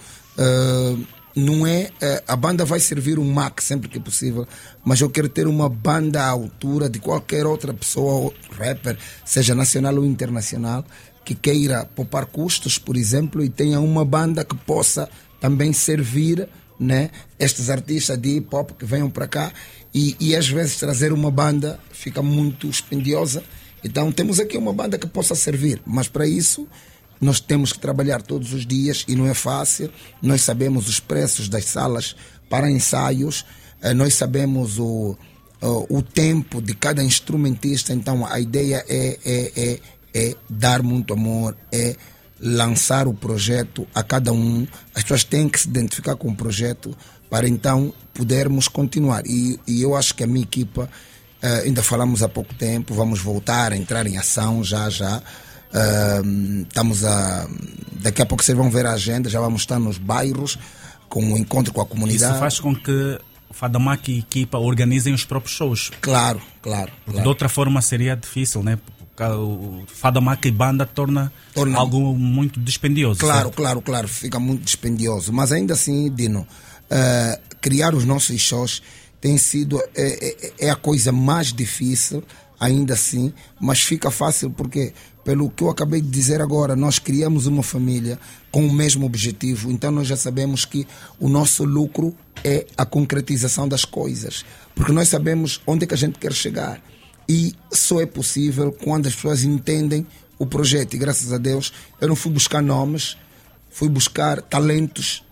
não 1.35 1.67
é. 1.67 1.91
eh, 2.01 2.23
a 2.27 2.35
banda 2.35 2.63
vai 2.63 2.79
servir 2.79 3.19
um 3.19 3.31
Mac 3.31 3.61
sempre 3.61 3.89
que 3.89 3.99
possível, 3.99 4.47
mas 4.83 5.01
eu 5.01 5.09
quero 5.09 5.27
ter 5.27 5.47
uma 5.47 5.67
banda 5.67 6.23
à 6.23 6.29
altura 6.29 6.89
de 6.89 6.99
qualquer 6.99 7.45
outra 7.45 7.73
pessoa, 7.73 8.31
rapper, 8.57 8.97
seja 9.25 9.53
nacional 9.53 9.95
ou 9.95 10.05
internacional, 10.05 10.85
que 11.25 11.35
queira 11.35 11.85
poupar 11.85 12.25
custos, 12.25 12.77
por 12.77 12.95
exemplo, 12.95 13.43
e 13.43 13.49
tenha 13.49 13.79
uma 13.79 14.05
banda 14.05 14.45
que 14.45 14.55
possa 14.55 15.09
também 15.41 15.73
servir 15.73 16.47
né, 16.79 17.09
estes 17.37 17.69
artistas 17.69 18.17
de 18.17 18.37
hip 18.37 18.55
hop 18.55 18.71
que 18.71 18.85
venham 18.85 19.09
para 19.09 19.27
cá 19.27 19.51
e, 19.93 20.15
e 20.19 20.35
às 20.35 20.47
vezes 20.47 20.77
trazer 20.77 21.11
uma 21.11 21.31
banda 21.31 21.79
fica 21.91 22.21
muito 22.21 22.67
dispendiosa. 22.69 23.43
Então 23.83 24.11
temos 24.11 24.39
aqui 24.39 24.57
uma 24.57 24.73
banda 24.73 24.97
que 24.97 25.07
possa 25.07 25.35
servir, 25.35 25.81
mas 25.85 26.07
para 26.07 26.27
isso 26.27 26.67
nós 27.19 27.39
temos 27.39 27.71
que 27.73 27.79
trabalhar 27.79 28.21
todos 28.21 28.53
os 28.53 28.65
dias 28.65 29.05
e 29.07 29.15
não 29.15 29.27
é 29.27 29.33
fácil. 29.33 29.91
Nós 30.21 30.41
sabemos 30.41 30.87
os 30.87 30.99
preços 30.99 31.49
das 31.49 31.65
salas 31.65 32.15
para 32.49 32.69
ensaios, 32.69 33.45
eh, 33.81 33.93
nós 33.93 34.13
sabemos 34.15 34.77
o, 34.79 35.17
o, 35.61 36.01
tempo 36.01 36.61
de 36.61 36.75
cada 36.75 37.03
instrumentista. 37.03 37.93
Então 37.93 38.25
a 38.25 38.39
ideia 38.39 38.85
é, 38.87 39.19
é, 39.25 39.51
é, 39.55 39.79
é 40.13 40.35
dar 40.49 40.83
muito 40.83 41.13
amor, 41.13 41.57
é 41.71 41.95
lançar 42.39 43.07
o 43.07 43.13
projeto 43.13 43.87
a 43.93 44.03
cada 44.03 44.31
um. 44.31 44.67
As 44.93 45.03
pessoas 45.03 45.23
têm 45.23 45.49
que 45.49 45.59
se 45.59 45.67
identificar 45.67 46.15
com 46.15 46.29
o 46.29 46.35
projeto 46.35 46.95
para 47.29 47.47
então 47.47 47.93
podermos 48.13 48.67
continuar. 48.67 49.25
E, 49.25 49.59
e 49.67 49.81
eu 49.81 49.95
acho 49.95 50.13
que 50.15 50.23
a 50.23 50.27
minha 50.27 50.43
equipa, 50.43 50.89
eh, 51.41 51.63
ainda 51.65 51.81
falamos 51.81 52.21
há 52.23 52.29
pouco 52.29 52.53
tempo, 52.53 52.93
vamos 52.93 53.19
voltar 53.19 53.73
a 53.73 53.77
entrar 53.77 54.05
em 54.05 54.17
ação 54.17 54.63
já 54.63 54.89
já. 54.89 55.21
Estamos 56.67 57.03
a. 57.03 57.47
Daqui 58.01 58.21
a 58.21 58.25
pouco 58.25 58.43
vocês 58.43 58.57
vão 58.57 58.69
ver 58.69 58.85
a 58.85 58.93
agenda, 58.93 59.29
já 59.29 59.39
vamos 59.39 59.61
estar 59.61 59.79
nos 59.79 59.97
bairros 59.97 60.57
com 61.09 61.33
o 61.33 61.37
encontro 61.37 61.73
com 61.73 61.81
a 61.81 61.85
comunidade. 61.85 62.31
Isso 62.31 62.39
faz 62.39 62.59
com 62.59 62.75
que 62.75 63.19
o 63.49 63.53
Fadamak 63.53 64.11
e 64.11 64.15
a 64.15 64.19
equipa 64.19 64.57
organizem 64.59 65.13
os 65.13 65.25
próprios 65.25 65.55
shows. 65.55 65.91
Claro, 66.01 66.41
claro. 66.61 66.91
Claro. 67.05 67.21
De 67.21 67.27
outra 67.27 67.49
forma 67.49 67.81
seria 67.81 68.15
difícil, 68.15 68.61
né? 68.63 68.77
O 69.17 69.83
Fadamak 69.87 70.45
e 70.47 70.51
banda 70.51 70.85
torna, 70.85 71.31
Torna- 71.53 71.77
algo 71.79 72.13
muito 72.15 72.59
dispendioso. 72.59 73.21
Claro, 73.21 73.43
certo? 73.43 73.55
claro, 73.55 73.81
claro, 73.81 74.07
fica 74.09 74.39
muito 74.39 74.63
dispendioso. 74.63 75.31
Mas 75.31 75.51
ainda 75.53 75.73
assim, 75.73 76.11
Dino, 76.13 76.45
eh, 76.89 77.39
criar 77.61 77.95
os 77.95 78.03
nossos 78.03 78.39
shows 78.41 78.83
tem 79.21 79.37
sido 79.37 79.81
é, 79.95 80.27
é- 80.59 80.67
é 80.67 80.69
a 80.69 80.75
coisa 80.75 81.13
mais 81.13 81.53
difícil, 81.53 82.21
ainda 82.59 82.93
assim, 82.93 83.33
mas 83.59 83.79
fica 83.81 84.11
fácil 84.11 84.49
porque, 84.51 84.93
pelo 85.25 85.49
que 85.49 85.63
eu 85.63 85.71
acabei 85.71 85.99
de 85.99 86.07
dizer 86.07 86.39
agora, 86.39 86.75
nós 86.75 86.99
criamos 86.99 87.47
uma 87.47 87.63
família 87.63 88.19
com 88.51 88.65
o 88.65 88.71
mesmo 88.71 89.07
objetivo, 89.07 89.71
então 89.71 89.91
nós 89.91 90.07
já 90.07 90.15
sabemos 90.15 90.65
que 90.65 90.87
o 91.19 91.27
nosso 91.27 91.63
lucro 91.63 92.15
é 92.43 92.67
a 92.77 92.85
concretização 92.85 93.67
das 93.67 93.83
coisas, 93.83 94.45
porque 94.75 94.91
nós 94.91 95.09
sabemos 95.09 95.59
onde 95.65 95.83
é 95.83 95.87
que 95.87 95.95
a 95.95 95.97
gente 95.97 96.19
quer 96.19 96.31
chegar. 96.31 96.79
E 97.27 97.55
só 97.73 97.99
é 97.99 98.05
possível 98.05 98.71
quando 98.71 99.07
as 99.07 99.15
pessoas 99.15 99.43
entendem 99.43 100.05
o 100.37 100.45
projeto. 100.45 100.93
E 100.93 100.99
graças 100.99 101.33
a 101.33 101.39
Deus 101.39 101.73
eu 101.99 102.07
não 102.07 102.15
fui 102.15 102.31
buscar 102.31 102.61
nomes, 102.61 103.17
fui 103.71 103.89
buscar 103.89 104.43
talentos 104.43 105.23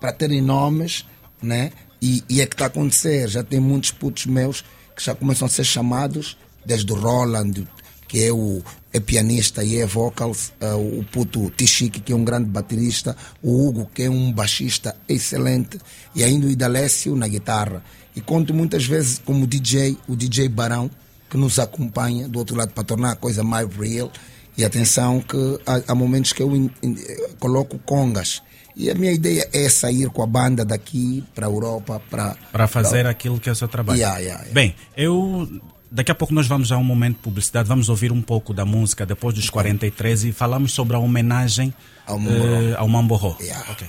para 0.00 0.10
terem 0.10 0.40
nomes, 0.40 1.04
né? 1.42 1.70
E, 2.00 2.24
e 2.30 2.40
é 2.40 2.46
que 2.46 2.54
está 2.54 2.64
a 2.64 2.68
acontecer. 2.68 3.28
Já 3.28 3.42
tem 3.42 3.60
muitos 3.60 3.90
putos 3.90 4.24
meus 4.24 4.64
que 4.96 5.04
já 5.04 5.14
começam 5.14 5.44
a 5.44 5.50
ser 5.50 5.64
chamados, 5.64 6.38
desde 6.64 6.90
o 6.90 6.96
Roland, 6.96 7.66
que 8.08 8.22
é 8.24 8.32
o 8.32 8.62
é 8.92 9.00
pianista 9.00 9.64
e 9.64 9.78
é 9.78 9.86
vocals, 9.86 10.52
eh, 10.60 10.72
o 10.74 11.04
puto 11.10 11.50
Tichique, 11.56 11.98
que 12.00 12.12
é 12.12 12.16
um 12.16 12.24
grande 12.24 12.48
baterista, 12.48 13.16
o 13.42 13.66
Hugo, 13.66 13.90
que 13.92 14.04
é 14.04 14.10
um 14.10 14.30
baixista 14.32 14.94
excelente, 15.08 15.78
e 16.14 16.22
ainda 16.22 16.46
o 16.46 16.50
Idalécio 16.50 17.16
na 17.16 17.26
guitarra. 17.26 17.82
E 18.14 18.20
conto 18.20 18.54
muitas 18.54 18.86
vezes 18.86 19.18
como 19.24 19.46
DJ, 19.48 19.96
o 20.06 20.14
DJ 20.14 20.48
Barão, 20.48 20.88
que 21.28 21.36
nos 21.36 21.58
acompanha 21.58 22.28
do 22.28 22.38
outro 22.38 22.54
lado 22.56 22.70
para 22.72 22.84
tornar 22.84 23.10
a 23.12 23.16
coisa 23.16 23.42
mais 23.42 23.66
real. 23.74 24.12
E 24.56 24.64
atenção 24.64 25.20
que 25.20 25.58
há, 25.66 25.82
há 25.88 25.94
momentos 25.96 26.32
que 26.32 26.40
eu 26.40 26.54
in- 26.54 26.70
in- 26.80 26.96
coloco 27.40 27.76
congas. 27.80 28.40
E 28.76 28.88
a 28.88 28.94
minha 28.94 29.10
ideia 29.10 29.48
é 29.52 29.68
sair 29.68 30.08
com 30.10 30.22
a 30.22 30.26
banda 30.26 30.64
daqui 30.64 31.24
para 31.34 31.46
a 31.46 31.50
Europa 31.50 32.00
para 32.08 32.36
Para 32.52 32.68
fazer 32.68 33.04
aquilo 33.06 33.40
que 33.40 33.48
é 33.48 33.52
o 33.52 33.56
seu 33.56 33.66
trabalho. 33.66 33.98
Yeah, 33.98 34.18
yeah, 34.20 34.40
yeah. 34.42 34.54
Bem, 34.54 34.74
eu. 34.96 35.48
Daqui 35.94 36.10
a 36.10 36.14
pouco 36.16 36.34
nós 36.34 36.48
vamos 36.48 36.72
a 36.72 36.76
um 36.76 36.82
momento 36.82 37.18
de 37.18 37.22
publicidade, 37.22 37.68
vamos 37.68 37.88
ouvir 37.88 38.10
um 38.10 38.20
pouco 38.20 38.52
da 38.52 38.64
música 38.64 39.06
depois 39.06 39.32
dos 39.32 39.48
43 39.48 40.24
e 40.24 40.32
falamos 40.32 40.72
sobre 40.72 40.96
a 40.96 40.98
homenagem 40.98 41.72
Ao 42.04 42.18
Mamboró. 42.18 42.46
eh, 42.62 42.74
ao 42.76 42.88
Mamboró. 42.88 43.36
Yeah. 43.40 43.70
Ok. 43.70 43.86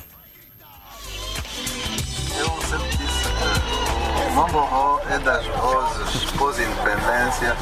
Eu 2.37 2.61
sempre 2.61 2.89
disse 2.91 3.23
que 3.25 4.31
o 4.31 4.35
Mamboró 4.35 5.01
é 5.09 5.17
das 5.17 5.47
vozes 5.47 6.31
pós-independência, 6.37 7.55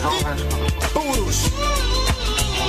jovens 0.00 0.40
Puros. 0.92 1.36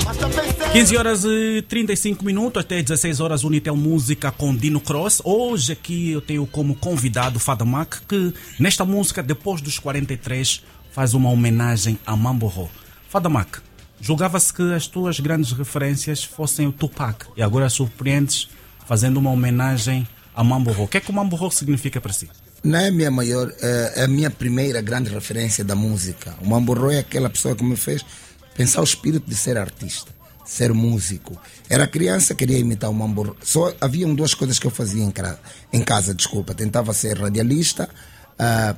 Mas 0.03 0.17
também 0.17 0.51
sei 0.57 0.71
15 0.71 0.97
horas 0.97 1.23
e 1.23 1.61
35 1.69 2.25
minutos 2.25 2.61
até 2.63 2.81
16 2.81 3.19
horas 3.19 3.43
Unitel 3.43 3.75
Música 3.75 4.31
com 4.31 4.55
Dino 4.55 4.81
Cross. 4.81 5.21
Hoje 5.23 5.73
aqui 5.73 6.09
eu 6.09 6.21
tenho 6.21 6.47
como 6.47 6.73
convidado 6.73 7.37
Fadamak 7.39 8.01
que 8.07 8.33
nesta 8.59 8.83
música 8.83 9.21
depois 9.21 9.61
dos 9.61 9.77
43 9.77 10.63
faz 10.91 11.13
uma 11.13 11.29
homenagem 11.29 11.97
a 12.05 12.15
Mamboró. 12.15 12.67
Fadamak, 13.09 13.59
julgava-se 13.99 14.53
que 14.53 14.73
as 14.73 14.87
tuas 14.87 15.19
grandes 15.19 15.51
referências 15.51 16.23
fossem 16.23 16.67
o 16.67 16.71
Tupac 16.71 17.25
e 17.35 17.41
agora 17.41 17.69
surpreendes 17.69 18.49
fazendo 18.87 19.17
uma 19.17 19.29
homenagem 19.31 20.07
a 20.35 20.43
Mamboró. 20.43 20.83
O 20.83 20.87
que 20.87 20.97
é 20.97 21.01
que 21.01 21.11
o 21.11 21.13
Mamboró 21.13 21.49
significa 21.49 21.99
para 22.01 22.13
si? 22.13 22.29
Não 22.63 22.77
é 22.77 22.87
a 22.89 22.91
minha 22.91 23.09
maior, 23.09 23.51
é 23.61 23.93
é 23.97 24.03
a 24.03 24.07
minha 24.07 24.29
primeira 24.29 24.81
grande 24.81 25.09
referência 25.09 25.63
da 25.63 25.75
música. 25.75 26.35
O 26.41 26.47
Mamborro 26.47 26.91
é 26.91 26.99
aquela 26.99 27.29
pessoa 27.29 27.55
que 27.55 27.63
me 27.63 27.75
fez 27.75 28.05
pensar 28.55 28.81
o 28.81 28.83
espírito 28.83 29.27
de 29.27 29.35
ser 29.35 29.57
artista, 29.57 30.11
ser 30.45 30.71
músico. 30.73 31.39
Era 31.69 31.87
criança, 31.87 32.35
queria 32.35 32.59
imitar 32.59 32.89
o 32.89 32.93
Mamborro. 32.93 33.35
Só 33.43 33.73
haviam 33.81 34.13
duas 34.13 34.33
coisas 34.35 34.59
que 34.59 34.67
eu 34.67 34.71
fazia 34.71 35.03
em, 35.03 35.09
cra- 35.09 35.39
em 35.73 35.81
casa, 35.81 36.13
desculpa. 36.13 36.53
Tentava 36.53 36.93
ser 36.93 37.17
radialista, 37.17 37.89
ah, 38.43 38.75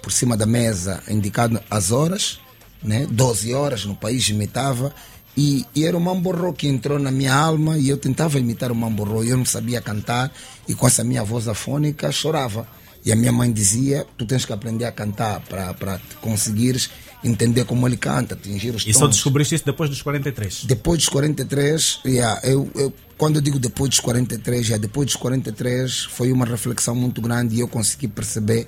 por 0.00 0.10
cima 0.10 0.34
da 0.34 0.46
mesa, 0.46 1.02
indicando 1.08 1.60
as 1.70 1.92
horas, 1.92 2.40
né? 2.82 3.06
12 3.10 3.52
horas 3.52 3.84
no 3.84 3.94
país, 3.94 4.26
imitava. 4.30 4.94
E, 5.36 5.66
e 5.74 5.84
era 5.84 5.94
o 5.94 6.00
Mamborro 6.00 6.54
que 6.54 6.66
entrou 6.66 6.98
na 6.98 7.10
minha 7.10 7.34
alma 7.34 7.76
e 7.76 7.88
eu 7.90 7.98
tentava 7.98 8.38
imitar 8.38 8.72
o 8.72 8.74
Mamborro. 8.74 9.22
Eu 9.22 9.36
não 9.36 9.44
sabia 9.44 9.82
cantar 9.82 10.32
e 10.66 10.74
com 10.74 10.86
essa 10.86 11.04
minha 11.04 11.22
voz 11.22 11.48
afônica 11.48 12.10
chorava. 12.10 12.66
E 13.04 13.12
a 13.12 13.16
minha 13.16 13.32
mãe 13.32 13.52
dizia: 13.52 14.06
tu 14.16 14.24
tens 14.24 14.46
que 14.46 14.52
aprender 14.54 14.86
a 14.86 14.92
cantar 14.92 15.40
para 15.40 16.00
conseguires 16.22 16.88
entender 17.22 17.64
como 17.64 17.86
ele 17.86 17.96
canta, 17.96 18.34
atingir 18.34 18.74
os 18.74 18.82
E 18.82 18.86
tons. 18.86 18.98
só 18.98 19.06
descobriste 19.06 19.54
isso 19.54 19.64
depois 19.66 19.90
dos 19.90 20.00
43? 20.02 20.64
Depois 20.64 20.98
dos 20.98 21.08
43, 21.08 22.00
yeah, 22.06 22.40
eu, 22.44 22.70
eu, 22.74 22.92
quando 23.16 23.36
eu 23.36 23.42
digo 23.42 23.58
depois 23.58 23.90
dos 23.90 24.00
43, 24.00 24.66
yeah, 24.66 24.80
depois 24.80 25.06
dos 25.06 25.16
43 25.16 26.04
foi 26.04 26.30
uma 26.32 26.44
reflexão 26.44 26.94
muito 26.94 27.20
grande 27.20 27.56
e 27.56 27.60
eu 27.60 27.68
consegui 27.68 28.08
perceber 28.08 28.66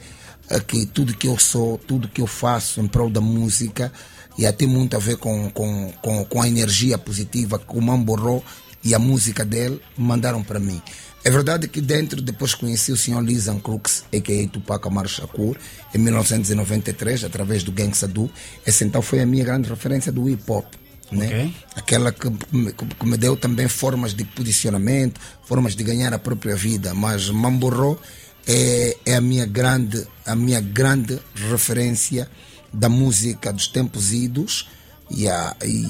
que 0.67 0.87
tudo 0.87 1.15
que 1.15 1.27
eu 1.27 1.39
sou, 1.39 1.79
tudo 1.79 2.09
que 2.09 2.21
eu 2.21 2.27
faço 2.27 2.81
em 2.81 2.87
prol 2.87 3.11
da 3.11 3.21
música, 3.21 3.93
e 4.39 4.51
tem 4.53 4.69
muito 4.69 4.97
a 4.97 4.99
ver 4.99 5.17
com, 5.17 5.51
com, 5.51 5.93
com, 6.03 6.25
com 6.25 6.43
a 6.43 6.47
energia 6.47 6.99
positiva 6.99 7.59
que 7.59 7.77
o 7.77 7.81
Mamborro 7.81 8.45
e 8.85 8.95
a 8.95 8.99
música 8.99 9.45
dele 9.45 9.81
mandaram 9.97 10.43
para 10.43 10.61
mim. 10.61 10.81
É 11.25 11.31
verdade 11.31 11.67
que 11.67 11.81
dentro, 11.81 12.23
depois 12.23 12.55
conheci 12.55 12.93
o 12.93 12.97
Sr. 12.97 13.21
Lisan 13.21 13.59
Crooks, 13.59 14.05
a.k.a. 14.15 14.49
Tupac 14.49 14.87
Amaru 14.87 15.09
Shakur, 15.09 15.57
em 15.93 15.99
1993, 15.99 17.25
através 17.25 17.65
do 17.65 17.73
Gang 17.73 17.93
Sadu. 17.97 18.31
Essa 18.65 18.85
então 18.85 19.03
foi 19.03 19.21
a 19.21 19.27
minha 19.27 19.45
grande 19.45 19.69
referência 19.69 20.13
do 20.13 20.29
hip 20.31 20.45
hop. 20.47 20.67
Né? 21.11 21.27
Ok. 21.27 21.55
Aquela 21.75 22.13
que 22.13 22.31
me, 22.53 22.73
que 22.73 23.07
me 23.07 23.17
deu 23.17 23.37
também 23.37 23.67
formas 23.67 24.15
de 24.15 24.25
posicionamento, 24.25 25.21
formas 25.45 25.75
de 25.75 25.83
ganhar 25.83 26.15
a 26.15 26.19
própria 26.19 26.55
vida. 26.55 26.95
Mas 26.95 27.29
Mamborro 27.29 27.99
é, 28.47 28.97
é 29.05 29.15
a 29.17 29.21
minha 29.21 29.47
grande, 29.47 30.07
a 30.25 30.35
minha 30.35 30.61
grande 30.61 31.19
referência 31.51 32.29
da 32.73 32.89
música 32.89 33.53
dos 33.53 33.69
tempos 33.69 34.13
idos 34.13 34.69
e, 35.11 35.29
a, 35.29 35.57
e 35.65 35.87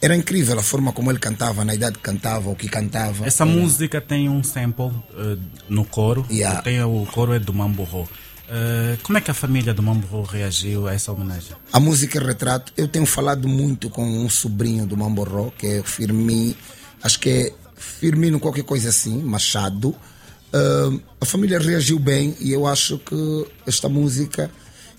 era 0.00 0.14
incrível 0.16 0.58
a 0.58 0.62
forma 0.62 0.92
como 0.92 1.10
ele 1.10 1.18
cantava, 1.18 1.64
na 1.64 1.74
idade 1.74 1.96
que 1.96 2.02
cantava, 2.02 2.50
o 2.50 2.56
que 2.56 2.68
cantava. 2.68 3.26
Essa 3.26 3.44
Era- 3.44 3.52
música 3.52 4.00
tem 4.00 4.28
um 4.28 4.42
sample 4.44 4.90
eh, 5.16 5.36
no 5.68 5.84
coro. 5.84 6.24
Yeah. 6.30 6.62
Tem, 6.62 6.82
o 6.82 7.06
coro 7.12 7.32
é 7.32 7.38
do 7.38 7.52
Mamborro. 7.52 8.08
Eh, 8.48 8.96
como 9.02 9.18
é 9.18 9.20
que 9.20 9.30
a 9.30 9.34
família 9.34 9.74
do 9.74 9.82
Mamborro 9.82 10.22
reagiu 10.22 10.86
a 10.88 10.94
essa 10.94 11.12
homenagem? 11.12 11.52
A 11.72 11.80
música 11.80 12.18
Retrato, 12.24 12.72
eu 12.76 12.86
tenho 12.88 13.04
falado 13.06 13.48
muito 13.48 13.90
com 13.90 14.04
um 14.04 14.28
sobrinho 14.30 14.86
do 14.86 14.96
Mamborro, 14.96 15.52
que 15.58 15.66
é 15.66 15.80
o 15.80 15.84
Firmi, 15.84 16.56
acho 17.02 17.18
que 17.20 17.28
é 17.30 17.52
Firmino 17.76 18.38
qualquer 18.40 18.64
coisa 18.64 18.88
assim, 18.90 19.22
Machado. 19.22 19.94
Ah, 20.52 20.90
a 21.20 21.24
família 21.26 21.58
reagiu 21.58 21.98
bem 21.98 22.34
e 22.40 22.52
eu 22.52 22.66
acho 22.66 22.98
que 22.98 23.46
esta 23.66 23.88
música 23.88 24.50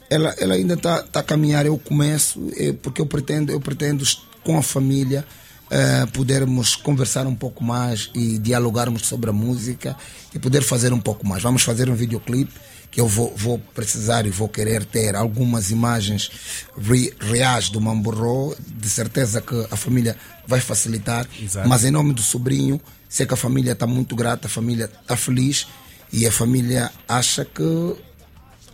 ela, 0.10 0.34
ela 0.40 0.54
ainda 0.56 0.74
está 0.74 1.02
tá 1.04 1.20
a 1.20 1.24
caminhar. 1.24 1.66
Eu 1.66 1.78
começo 1.78 2.40
eh, 2.58 2.74
porque 2.82 3.02
eu 3.02 3.06
pretendo, 3.06 3.52
eu 3.52 3.60
pretendo 3.60 4.04
com 4.44 4.58
a 4.58 4.62
família 4.64 5.26
eh, 5.70 6.06
podermos 6.14 6.76
conversar 6.76 7.28
um 7.28 7.36
pouco 7.36 7.64
mais 7.64 8.10
e 8.16 8.38
dialogarmos 8.40 9.06
sobre 9.06 9.30
a 9.30 9.34
música 9.34 9.96
e 10.34 10.40
poder 10.40 10.62
fazer 10.64 10.92
um 10.94 11.00
pouco 11.00 11.28
mais. 11.28 11.44
Vamos 11.44 11.62
fazer 11.64 11.90
um 11.90 11.96
videoclipe 11.96 12.52
que 12.92 13.00
eu 13.00 13.08
vou, 13.08 13.32
vou 13.38 13.60
precisar 13.76 14.26
e 14.26 14.32
vou 14.32 14.50
querer 14.50 14.84
ter 14.84 15.16
algumas 15.16 15.70
imagens 15.70 16.32
re- 16.76 17.14
reais 17.20 17.70
do 17.70 17.80
Mamborro. 17.80 18.56
De 18.68 18.90
certeza 18.90 19.42
que 19.42 19.68
a 19.70 19.76
família 19.76 20.16
vai 20.48 20.60
facilitar. 20.60 21.28
Exato. 21.40 21.70
Mas 21.70 21.86
em 21.86 21.92
nome 21.92 22.14
do 22.14 22.22
sobrinho, 22.24 22.82
sei 23.10 23.26
que 23.26 23.34
a 23.34 23.38
família 23.38 23.72
está 23.74 23.88
muito 23.88 24.16
grata, 24.16 24.48
a 24.48 24.50
família 24.50 24.86
está 25.02 25.18
feliz 25.18 25.68
e 26.14 26.26
a 26.28 26.32
família 26.32 26.92
acha 27.08 27.44
que 27.44 27.96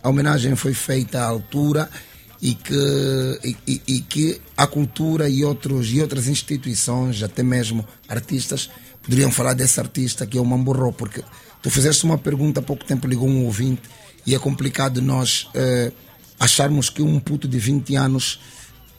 a 0.02 0.08
homenagem 0.08 0.54
foi 0.54 0.74
feita 0.74 1.20
à 1.20 1.24
altura 1.24 1.88
e 2.40 2.54
que, 2.54 3.56
e, 3.66 3.82
e- 3.88 4.00
que 4.02 4.40
a 4.56 4.66
cultura 4.66 5.28
e, 5.28 5.42
outros, 5.42 5.90
e 5.90 6.00
outras 6.02 6.28
instituições, 6.28 7.22
até 7.22 7.42
mesmo 7.42 7.84
artistas, 8.08 8.70
poderiam 9.02 9.30
falar 9.32 9.54
desse 9.54 9.80
artista 9.80 10.26
que 10.26 10.36
é 10.36 10.40
o 10.40 10.44
Mamborro, 10.44 10.92
porque 10.92 11.24
tu 11.62 11.70
fizeste 11.70 12.04
uma 12.04 12.18
pergunta 12.18 12.60
há 12.60 12.62
pouco 12.62 12.84
tempo, 12.84 13.06
ligou 13.06 13.26
um 13.28 13.44
ouvinte, 13.46 13.82
e 14.26 14.34
é 14.34 14.38
complicado 14.38 15.00
nós 15.00 15.48
eh, 15.54 15.92
acharmos 16.38 16.90
que 16.90 17.00
um 17.00 17.18
puto 17.18 17.48
de 17.48 17.58
20 17.58 17.94
anos 17.96 18.40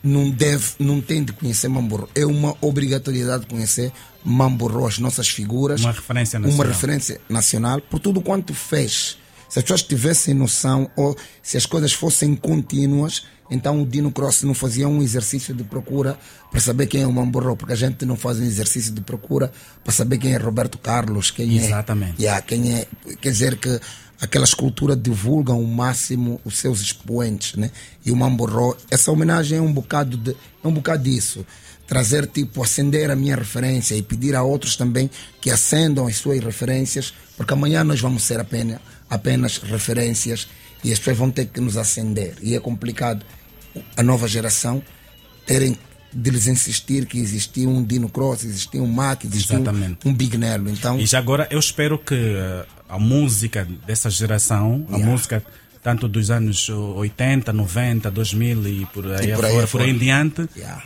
não 0.08 0.30
deve, 0.30 0.65
não 0.80 1.02
tem 1.02 1.24
de 1.24 1.34
conhecer 1.34 1.67
Mamborro. 1.67 2.10
É 2.15 2.26
uma 2.26 2.56
obrigatoriedade 2.62 3.46
conhecer 3.46 3.91
Mamborro, 4.24 4.88
as 4.88 5.00
nossas 5.00 5.28
figuras. 5.30 5.82
Uma 5.82 5.91
referência 5.91 6.39
Uma 6.39 6.48
nacional. 6.48 6.67
referência 6.74 7.22
nacional 7.30 7.82
por 7.82 8.00
tudo 8.00 8.22
quanto 8.22 8.54
fez. 8.54 9.17
Se 9.50 9.60
as 9.60 9.63
pessoas 9.63 9.84
tivessem 9.84 10.34
noção 10.34 10.89
ou 10.96 11.15
se 11.41 11.56
as 11.58 11.65
coisas 11.65 11.93
fossem 11.93 12.36
contínuas, 12.36 13.24
então 13.50 13.82
o 13.82 13.86
Dino 13.86 14.12
Cross 14.12 14.43
não 14.43 14.54
fazia 14.54 14.88
um 14.89 15.02
exercício 15.02 15.54
de 15.54 15.63
procura 15.63 16.17
para 16.52 16.60
saber 16.60 16.88
quem 16.88 17.02
é 17.04 17.08
o 17.08 17.13
Mamborro, 17.13 17.56
porque 17.56 17.72
a 17.74 17.78
gente 17.78 18.06
não 18.06 18.17
faz 18.17 18.39
um 18.39 18.43
exercício 18.43 18.91
de 18.93 19.00
procura 19.02 19.52
para 19.84 19.93
saber 19.93 20.17
quem 20.17 20.34
é 20.34 20.38
Roberto 20.38 20.78
Carlos, 20.78 21.32
quem 21.32 21.58
Exatamente. 21.58 22.15
é. 22.20 22.24
Yeah, 22.24 22.41
quem 22.41 22.74
é. 22.76 22.88
Quer 23.22 23.32
dizer 23.32 23.58
que 23.58 23.80
aquela 24.20 24.46
escultura 24.46 24.96
divulga 24.96 25.54
ao 25.54 25.64
máximo 25.64 26.42
os 26.44 26.58
seus 26.58 26.82
expoentes, 26.82 27.56
né? 27.56 27.72
E 28.06 28.12
o 28.12 28.16
Mamborro, 28.16 28.76
essa 28.90 29.12
homenagem 29.12 29.58
é 29.58 29.62
um 29.62 29.72
bocado 29.72 30.18
de, 30.18 30.32
é 30.32 30.68
um 30.68 30.74
bocado 30.74 31.04
disso. 31.04 31.46
Trazer, 31.86 32.28
tipo, 32.28 32.62
acender 32.62 33.10
a 33.10 33.16
minha 33.16 33.36
referência 33.36 33.96
e 33.96 34.02
pedir 34.02 34.36
a 34.36 34.44
outros 34.44 34.76
também 34.76 35.10
que 35.40 35.50
acendam 35.50 36.08
as 36.08 36.18
suas 36.18 36.44
referências, 36.44 37.14
porque 37.38 37.54
amanhã 37.54 37.84
nós 37.84 38.02
vamos 38.02 38.24
ser 38.24 38.40
apenas, 38.40 38.80
apenas 39.10 39.58
referências 39.60 40.48
e 40.84 40.92
as 40.92 41.00
pessoas 41.00 41.18
vão 41.18 41.32
ter 41.32 41.46
que 41.46 41.62
nos 41.62 41.78
acender. 41.78 42.36
E 42.42 42.56
é 42.56 42.60
complicado 42.60 43.26
a 43.96 44.04
nova 44.04 44.28
geração 44.28 44.84
terem 45.46 45.78
de 46.13 46.30
lhes 46.32 46.48
insistir 46.48 47.06
que 47.06 47.20
existia 47.20 47.67
um 47.67 47.84
Dino 47.84 48.10
Cross, 48.10 48.43
existia 48.46 48.82
um 48.82 48.88
Mac, 48.88 49.24
existia 49.26 49.58
Exatamente. 49.58 50.00
um, 50.06 50.10
um 50.10 50.13
Big 50.13 50.38
Nelo. 50.38 50.70
Então, 50.70 51.00
E 51.00 51.06
já 51.06 51.20
agora 51.20 51.48
eu 51.52 51.60
espero 51.60 51.98
que 52.00 52.15
eh, 52.15 52.65
a 52.89 52.98
música 52.98 53.67
dessa 53.86 54.10
geração, 54.10 54.86
a 54.89 54.93
Yeah. 54.96 55.12
música 55.12 55.43
tanto 55.84 56.06
dos 56.08 56.30
anos 56.30 56.67
80, 56.70 57.54
90, 57.54 58.12
2000 58.12 58.67
e 58.67 58.86
por 58.88 59.06
aí, 59.10 59.32
E 59.32 59.36
por 59.36 59.46
aí 59.46 59.52
afora, 59.52 59.67
por 59.67 59.82
aí 59.82 59.89
em 59.91 59.98
diante, 59.98 60.46
Yeah. 60.56 60.84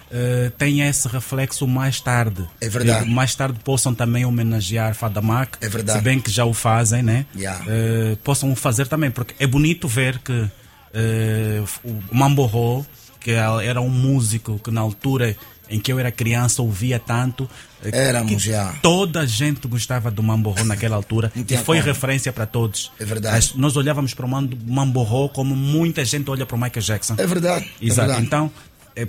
tenha 0.60 0.88
esse 0.88 1.08
reflexo 1.08 1.66
mais 1.68 2.00
tarde. 2.00 2.46
É 2.60 2.70
verdade. 2.70 3.08
E 3.10 3.12
mais 3.12 3.34
tarde 3.34 3.58
possam 3.64 3.96
também 3.96 4.26
homenagear 4.26 4.94
Fadamac, 4.94 5.58
É 5.60 5.68
verdade. 5.70 5.98
se 5.98 6.04
bem 6.04 6.20
que 6.20 6.30
já 6.30 6.46
o 6.46 6.54
fazem, 6.54 7.02
né? 7.02 7.26
Yeah. 7.36 7.64
Eh, 7.68 8.18
possam 8.24 8.52
o 8.52 8.56
fazer 8.56 8.88
também, 8.88 9.10
porque 9.10 9.34
é 9.40 9.48
bonito 9.48 9.88
ver 9.88 10.20
que 10.20 10.48
eh, 10.94 11.64
o 11.84 12.16
Mamborro, 12.16 12.86
que 13.22 13.32
era 13.32 13.80
um 13.80 13.90
músico 13.90 14.60
que 14.64 14.72
na 14.72 14.82
altura 14.82 15.36
em 15.70 15.80
que 15.80 15.90
eu 15.94 15.98
era 15.98 16.12
criança 16.12 16.62
ouvia 16.62 17.00
tanto, 17.00 17.50
eh, 17.82 17.90
Éramos 18.10 18.30
que 18.34 18.38
já. 18.40 18.74
toda 18.82 19.22
a 19.22 19.26
gente 19.26 19.66
gostava 19.70 20.12
do 20.12 20.22
Mamborro 20.22 20.66
naquela 20.66 20.98
altura 20.98 21.32
e 21.34 21.56
foi 21.56 21.78
como. 21.78 21.88
referência 21.88 22.34
para 22.34 22.46
todos. 22.46 22.92
É 23.00 23.06
verdade. 23.06 23.54
Nós 23.56 23.78
olhávamos 23.78 24.14
para 24.14 24.26
o 24.26 24.30
Mam- 24.30 24.50
Mamborro 24.68 25.30
como 25.30 25.56
muita 25.56 26.04
gente 26.04 26.30
olha 26.30 26.46
para 26.46 26.58
o 26.58 26.60
Michael 26.60 26.82
Jackson. 26.84 27.16
É 27.18 27.26
verdade. 27.26 27.72
é 27.82 27.86
Exato. 27.86 28.08
verdade. 28.08 28.26
Então, 28.28 28.52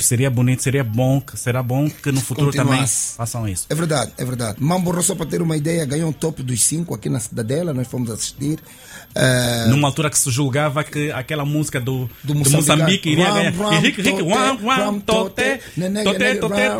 seria 0.00 0.30
bonito, 0.30 0.62
seria 0.62 0.84
bom, 0.84 1.20
que- 1.20 1.38
será 1.38 1.62
bom 1.62 1.88
que 1.90 2.10
no 2.12 2.20
futuro 2.20 2.52
também 2.52 2.84
façam 2.86 3.48
isso. 3.48 3.66
É 3.68 3.74
verdade, 3.74 4.12
é 4.16 4.24
verdade. 4.24 4.56
Mamborro, 4.60 5.02
só 5.02 5.14
para 5.14 5.26
ter 5.26 5.42
uma 5.42 5.56
ideia, 5.56 5.84
ganhou 5.84 6.08
um 6.08 6.12
top 6.12 6.42
dos 6.42 6.62
cinco 6.64 6.94
aqui 6.94 7.08
na 7.08 7.20
Cidadela, 7.20 7.72
nós 7.74 7.86
fomos 7.88 8.10
assistir. 8.10 8.58
Eh, 9.14 9.66
Numa 9.68 9.88
altura 9.88 10.08
que 10.08 10.18
se 10.18 10.30
julgava 10.30 10.82
que 10.82 11.12
aquela 11.12 11.44
música 11.44 11.78
do, 11.80 12.08
do, 12.24 12.34
Moçambique. 12.34 12.56
Moçambique, 12.56 13.10
iria 13.10 13.28
Ram, 13.28 13.34
ganhar. 13.34 13.52
ram, 13.52 13.72
E 13.74 13.78
Rick, 13.80 14.02
tote, 14.02 14.22
wam, 14.22 14.58
wam, 14.62 15.00
tote, 15.00 15.34
tote, 15.34 15.42
tote, 16.02 16.38
tote, 16.38 16.78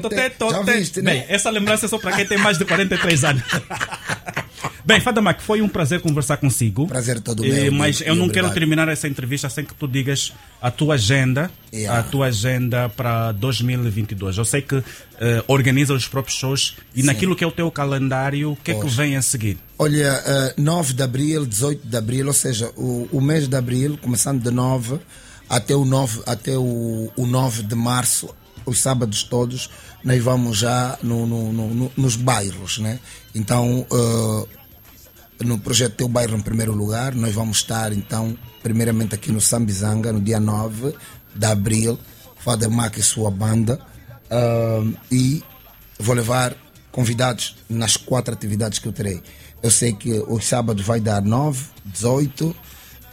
tote, 0.10 0.30
tote. 0.38 1.02
Bem, 1.02 1.24
essa 1.28 1.48
lembrança 1.50 1.86
é 1.86 1.88
só 1.88 1.98
para 1.98 2.12
quem 2.16 2.26
tem 2.26 2.36
mais 2.38 2.58
de 2.58 2.64
43 2.66 3.24
anos. 3.24 3.42
Bem, 4.86 5.00
Fadamac, 5.00 5.42
foi 5.42 5.62
um 5.62 5.68
prazer 5.68 6.00
conversar 6.02 6.36
consigo. 6.36 6.86
Prazer 6.86 7.18
todo 7.20 7.42
meu. 7.42 7.72
Mas 7.72 8.02
eu 8.02 8.14
não 8.14 8.28
quero 8.28 8.52
terminar 8.52 8.86
essa 8.88 9.08
entrevista 9.08 9.48
sem 9.48 9.64
que 9.64 9.74
tu 9.74 9.88
digas 9.88 10.32
a 10.60 10.70
tua 10.70 10.94
agenda, 10.94 11.50
Yeah. 11.72 11.98
a 12.00 12.02
tua 12.04 12.26
agenda 12.26 12.88
para 12.90 13.32
2022. 13.32 14.36
Eu 14.38 14.44
sei 14.44 14.60
que 14.62 14.76
eh, 15.20 15.42
organiza 15.48 15.92
os 15.94 16.06
próprios 16.06 16.36
shows 16.38 16.76
e 16.94 17.02
naquilo 17.02 17.34
que 17.34 17.42
é 17.42 17.46
o 17.46 17.50
teu 17.50 17.68
calendário, 17.70 18.52
o 18.52 18.56
que 18.56 18.70
é 18.70 18.74
que 18.78 18.86
vem 18.88 19.16
a 19.16 19.22
seguir? 19.22 19.58
Olha, 19.78 20.22
eh, 20.24 20.54
9 20.58 20.92
de 20.92 21.02
abril, 21.02 21.44
18 21.46 21.84
de 21.88 21.96
abril, 21.96 22.26
ou 22.28 22.32
seja, 22.32 22.70
o, 22.76 23.08
o 23.10 23.20
mês 23.20 23.48
de 23.48 23.56
abril, 23.56 23.98
começando 24.00 24.40
de 24.42 24.50
9 24.52 24.98
até 25.48 25.74
o 25.74 25.84
9, 25.84 26.20
até 26.26 26.56
o, 26.56 27.10
o 27.16 27.26
9 27.26 27.62
de 27.64 27.74
março, 27.74 28.28
os 28.66 28.78
sábados 28.78 29.22
todos, 29.24 29.68
nós 30.04 30.22
vamos 30.22 30.58
já 30.58 30.96
no, 31.02 31.26
no- 31.26 31.52
no- 31.52 31.74
no- 31.74 31.92
nos 31.96 32.14
bairros, 32.16 32.78
né? 32.78 33.00
Então, 33.34 33.84
eh, 33.92 34.46
no 35.42 35.58
projeto 35.58 35.96
Teu 35.96 36.08
Bairro 36.08 36.36
em 36.36 36.40
primeiro 36.40 36.72
lugar, 36.72 37.14
nós 37.14 37.34
vamos 37.34 37.58
estar 37.58 37.92
então, 37.92 38.36
primeiramente 38.62 39.14
aqui 39.14 39.32
no 39.32 39.40
Sambizanga, 39.40 40.12
no 40.12 40.20
dia 40.20 40.38
9 40.38 40.94
de 41.34 41.46
abril, 41.46 41.98
Father 42.38 42.70
Mac 42.70 42.96
e 42.96 43.02
sua 43.02 43.30
banda, 43.30 43.80
ah, 44.30 44.84
e 45.10 45.42
vou 45.98 46.14
levar 46.14 46.56
convidados 46.92 47.56
nas 47.68 47.96
quatro 47.96 48.32
atividades 48.32 48.78
que 48.78 48.86
eu 48.86 48.92
terei. 48.92 49.20
Eu 49.62 49.70
sei 49.70 49.92
que 49.92 50.12
os 50.28 50.46
sábados 50.46 50.84
vai 50.84 51.00
dar 51.00 51.22
9, 51.22 51.64
18, 51.86 52.54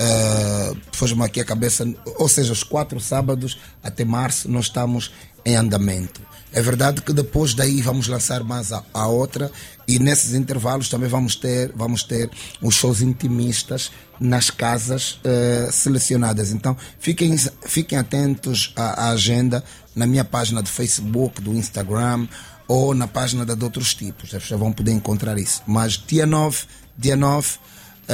Uh, 0.01 0.77
Foge-me 0.91 1.23
aqui 1.23 1.39
a 1.39 1.45
cabeça, 1.45 1.87
ou 2.17 2.27
seja, 2.27 2.51
os 2.51 2.63
quatro 2.63 2.99
sábados 2.99 3.59
até 3.83 4.03
março 4.03 4.49
nós 4.49 4.65
estamos 4.65 5.11
em 5.45 5.55
andamento. 5.55 6.21
É 6.53 6.61
verdade 6.61 7.01
que 7.01 7.13
depois 7.13 7.53
daí 7.53 7.81
vamos 7.81 8.07
lançar 8.07 8.43
mais 8.43 8.73
a, 8.73 8.83
a 8.93 9.07
outra 9.07 9.51
e 9.87 9.99
nesses 9.99 10.33
intervalos 10.33 10.89
também 10.89 11.07
vamos 11.07 11.35
ter, 11.35 11.71
vamos 11.75 12.03
ter 12.03 12.29
os 12.61 12.75
shows 12.75 13.01
intimistas 13.01 13.91
nas 14.19 14.49
casas 14.49 15.19
uh, 15.23 15.71
selecionadas. 15.71 16.51
Então 16.51 16.75
fiquem, 16.99 17.35
fiquem 17.65 17.97
atentos 17.97 18.73
à, 18.75 19.05
à 19.05 19.09
agenda 19.11 19.63
na 19.95 20.05
minha 20.05 20.25
página 20.25 20.61
do 20.61 20.69
Facebook, 20.69 21.41
do 21.41 21.53
Instagram 21.53 22.27
ou 22.67 22.93
na 22.93 23.07
página 23.07 23.45
da 23.45 23.55
de 23.55 23.63
outros 23.63 23.93
tipos. 23.93 24.29
Pessoas 24.29 24.59
vão 24.59 24.73
poder 24.73 24.91
encontrar 24.91 25.37
isso. 25.37 25.61
Mas 25.65 25.93
dia 25.93 26.25
9, 26.25 26.63
dia 26.97 27.15
9, 27.15 27.47
é 27.47 27.57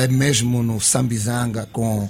mesmo 0.06 0.62
no 0.62 0.82
Sambizanga 0.82 1.66
com, 1.72 2.10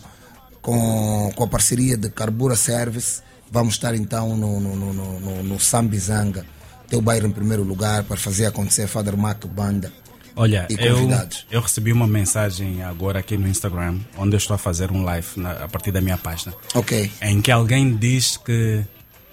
com, 0.62 1.32
com 1.36 1.43
a 1.43 1.47
parceria 1.47 1.95
de 1.95 2.10
Carbura 2.10 2.56
Service 2.56 3.21
Vamos 3.52 3.76
estar 3.76 3.95
então 3.95 4.36
no, 4.36 4.60
no, 4.60 4.76
no, 4.76 4.93
no, 4.93 5.43
no 5.43 5.60
Sambizanga, 5.60 6.45
teu 6.89 7.02
bairro 7.02 7.28
em 7.28 7.32
primeiro 7.32 7.63
lugar, 7.63 8.04
para 8.04 8.17
fazer 8.17 8.45
acontecer 8.45 8.88
Father 8.88 9.15
Mac 9.15 9.45
Banda. 9.45 9.91
Olha, 10.36 10.67
eu, 10.69 11.10
eu 11.50 11.62
recebi 11.62 11.91
uma 11.91 12.06
mensagem 12.06 12.84
agora 12.84 13.19
aqui 13.19 13.38
no 13.38 13.47
Instagram, 13.47 14.00
onde 14.17 14.36
eu 14.36 14.38
estou 14.38 14.54
a 14.54 14.58
fazer 14.58 14.91
um 14.91 15.04
live 15.04 15.28
na, 15.38 15.52
a 15.52 15.67
partir 15.67 15.91
da 15.91 16.00
minha 16.00 16.17
página. 16.17 16.54
Ok. 16.76 17.10
Em 17.21 17.41
que 17.41 17.52
alguém 17.52 17.95
diz 17.95 18.38
que 18.38 18.84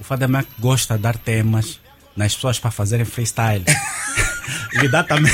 o 0.00 0.04
Father 0.04 0.28
Mac 0.28 0.46
gosta 0.58 0.96
de 0.96 1.02
dar 1.02 1.18
temas 1.18 1.78
nas 2.16 2.34
pessoas 2.34 2.58
para 2.58 2.70
fazerem 2.70 3.04
freestyle. 3.04 3.64
lhe, 4.80 4.88
dá 4.88 5.02
também, 5.02 5.32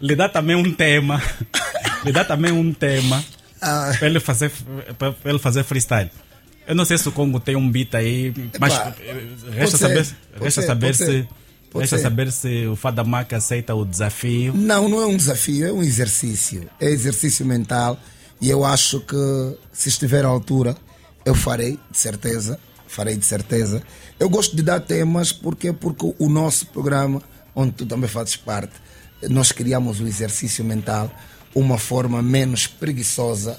lhe 0.00 0.14
dá 0.14 0.28
também 0.28 0.54
um 0.54 0.72
tema. 0.72 1.20
Lhe 2.06 2.12
dá 2.12 2.24
também 2.24 2.52
um 2.52 2.72
tema 2.72 3.22
ah. 3.60 3.92
para 3.98 4.06
ele 4.06 4.20
fazer, 4.20 4.50
para 4.98 5.14
ele 5.24 5.38
fazer 5.38 5.64
freestyle. 5.64 6.10
Eu 6.66 6.74
não 6.74 6.84
sei 6.84 6.98
se 6.98 7.08
o 7.08 7.12
Congo 7.12 7.38
tem 7.38 7.54
um 7.56 7.70
beat 7.70 7.94
aí, 7.94 8.32
mas 8.58 8.74
Epa, 8.74 8.96
resta 9.52 9.78
saber, 9.78 10.04
ser, 10.04 10.16
resta 10.40 10.60
ser, 10.62 10.66
saber 10.66 10.94
se. 10.94 11.28
Resta 11.74 11.98
saber 11.98 12.32
se 12.32 12.66
o 12.66 12.74
Fadamak 12.74 13.34
aceita 13.34 13.74
o 13.74 13.84
desafio. 13.84 14.54
Não, 14.54 14.88
não 14.88 15.02
é 15.02 15.06
um 15.06 15.16
desafio, 15.16 15.66
é 15.66 15.72
um 15.72 15.82
exercício. 15.82 16.70
É 16.80 16.88
exercício 16.88 17.44
mental 17.44 18.00
e 18.40 18.48
eu 18.48 18.64
acho 18.64 19.00
que 19.00 19.56
se 19.72 19.90
estiver 19.90 20.24
à 20.24 20.28
altura, 20.28 20.74
eu 21.24 21.34
farei, 21.34 21.78
de 21.90 21.98
certeza. 21.98 22.58
Farei 22.86 23.16
de 23.16 23.26
certeza. 23.26 23.82
Eu 24.18 24.30
gosto 24.30 24.56
de 24.56 24.62
dar 24.62 24.80
temas 24.80 25.32
porque, 25.32 25.72
porque 25.72 26.14
o 26.18 26.28
nosso 26.30 26.66
programa, 26.68 27.20
onde 27.54 27.72
tu 27.72 27.84
também 27.84 28.08
fazes 28.08 28.36
parte, 28.36 28.72
nós 29.28 29.52
criamos 29.52 30.00
o 30.00 30.06
exercício 30.06 30.64
mental, 30.64 31.10
uma 31.56 31.78
forma 31.78 32.22
menos 32.22 32.66
preguiçosa 32.66 33.58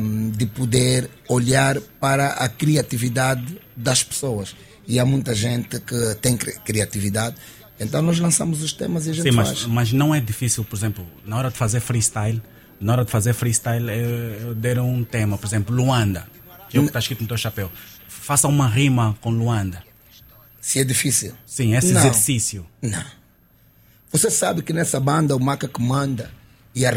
um, 0.00 0.30
de 0.30 0.46
poder 0.46 1.10
olhar 1.28 1.78
para 2.00 2.28
a 2.28 2.48
criatividade 2.48 3.60
das 3.76 4.02
pessoas. 4.02 4.56
E 4.88 4.98
há 4.98 5.04
muita 5.04 5.34
gente 5.34 5.78
que 5.80 6.14
tem 6.22 6.36
criatividade. 6.36 7.36
Então 7.78 8.00
nós 8.00 8.18
lançamos 8.18 8.62
os 8.62 8.72
temas 8.72 9.06
e 9.06 9.10
a 9.10 9.12
gente 9.12 9.24
Sim, 9.24 9.36
mas, 9.36 9.48
faz. 9.48 9.66
mas 9.66 9.92
não 9.92 10.14
é 10.14 10.20
difícil, 10.20 10.64
por 10.64 10.74
exemplo, 10.74 11.06
na 11.26 11.36
hora 11.36 11.50
de 11.50 11.56
fazer 11.58 11.80
freestyle, 11.80 12.42
na 12.80 12.92
hora 12.92 13.04
de 13.04 13.10
fazer 13.10 13.34
freestyle, 13.34 13.90
eu, 13.90 14.48
eu 14.48 14.54
der 14.54 14.80
um 14.80 15.04
tema, 15.04 15.36
por 15.36 15.46
exemplo, 15.46 15.76
Luanda, 15.76 16.26
que 16.70 16.78
é 16.78 16.80
o 16.80 16.84
que 16.84 16.88
está 16.88 16.98
escrito 16.98 17.20
no 17.20 17.28
teu 17.28 17.36
chapéu. 17.36 17.70
Faça 18.08 18.48
uma 18.48 18.66
rima 18.66 19.14
com 19.20 19.28
Luanda. 19.28 19.82
Se 20.62 20.80
é 20.80 20.84
difícil. 20.84 21.34
Sim, 21.44 21.76
esse 21.76 21.92
não, 21.92 22.00
exercício. 22.00 22.66
Não. 22.80 23.04
Você 24.10 24.30
sabe 24.30 24.62
que 24.62 24.72
nessa 24.72 24.98
banda 24.98 25.36
o 25.36 25.40
Maca 25.40 25.68
que 25.68 25.82
manda 25.82 26.30
e 26.76 26.84
a, 26.84 26.90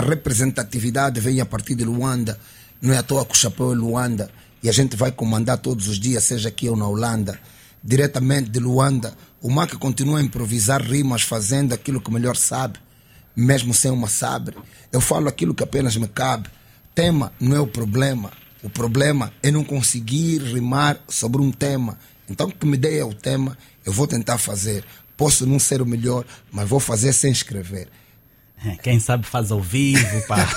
representatividade 0.00 1.20
vem 1.20 1.40
a 1.40 1.46
partir 1.46 1.76
de 1.76 1.84
Luanda. 1.84 2.36
Não 2.82 2.92
é 2.92 2.98
à 2.98 3.02
toa 3.02 3.24
que 3.24 3.32
o 3.32 3.36
chapéu 3.36 3.70
é 3.72 3.76
Luanda 3.76 4.28
e 4.60 4.68
a 4.68 4.72
gente 4.72 4.96
vai 4.96 5.12
comandar 5.12 5.58
todos 5.58 5.86
os 5.86 6.00
dias, 6.00 6.24
seja 6.24 6.48
aqui 6.48 6.68
ou 6.68 6.76
na 6.76 6.88
Holanda. 6.88 7.38
Diretamente 7.82 8.50
de 8.50 8.58
Luanda, 8.58 9.14
o 9.40 9.48
Maca 9.48 9.76
continua 9.76 10.18
a 10.18 10.22
improvisar 10.22 10.82
rimas 10.82 11.22
fazendo 11.22 11.72
aquilo 11.72 12.00
que 12.00 12.10
melhor 12.10 12.34
sabe, 12.34 12.80
mesmo 13.36 13.72
sem 13.72 13.92
uma 13.92 14.08
sabre. 14.08 14.56
Eu 14.90 15.00
falo 15.00 15.28
aquilo 15.28 15.54
que 15.54 15.62
apenas 15.62 15.96
me 15.96 16.08
cabe. 16.08 16.48
Tema 16.96 17.32
não 17.38 17.54
é 17.54 17.60
o 17.60 17.68
problema. 17.68 18.32
O 18.64 18.68
problema 18.68 19.32
é 19.44 19.52
não 19.52 19.62
conseguir 19.62 20.42
rimar 20.42 20.98
sobre 21.06 21.40
um 21.40 21.52
tema. 21.52 21.96
Então, 22.28 22.50
que 22.50 22.66
me 22.66 22.76
dê 22.76 22.98
é 22.98 23.04
o 23.04 23.14
tema, 23.14 23.56
eu 23.86 23.92
vou 23.92 24.08
tentar 24.08 24.38
fazer. 24.38 24.84
Posso 25.16 25.46
não 25.46 25.60
ser 25.60 25.80
o 25.80 25.86
melhor, 25.86 26.24
mas 26.50 26.68
vou 26.68 26.80
fazer 26.80 27.12
sem 27.12 27.30
escrever. 27.30 27.88
Quem 28.82 29.00
sabe 29.00 29.26
faz 29.26 29.50
ao 29.50 29.60
vivo, 29.60 30.26
pá. 30.26 30.48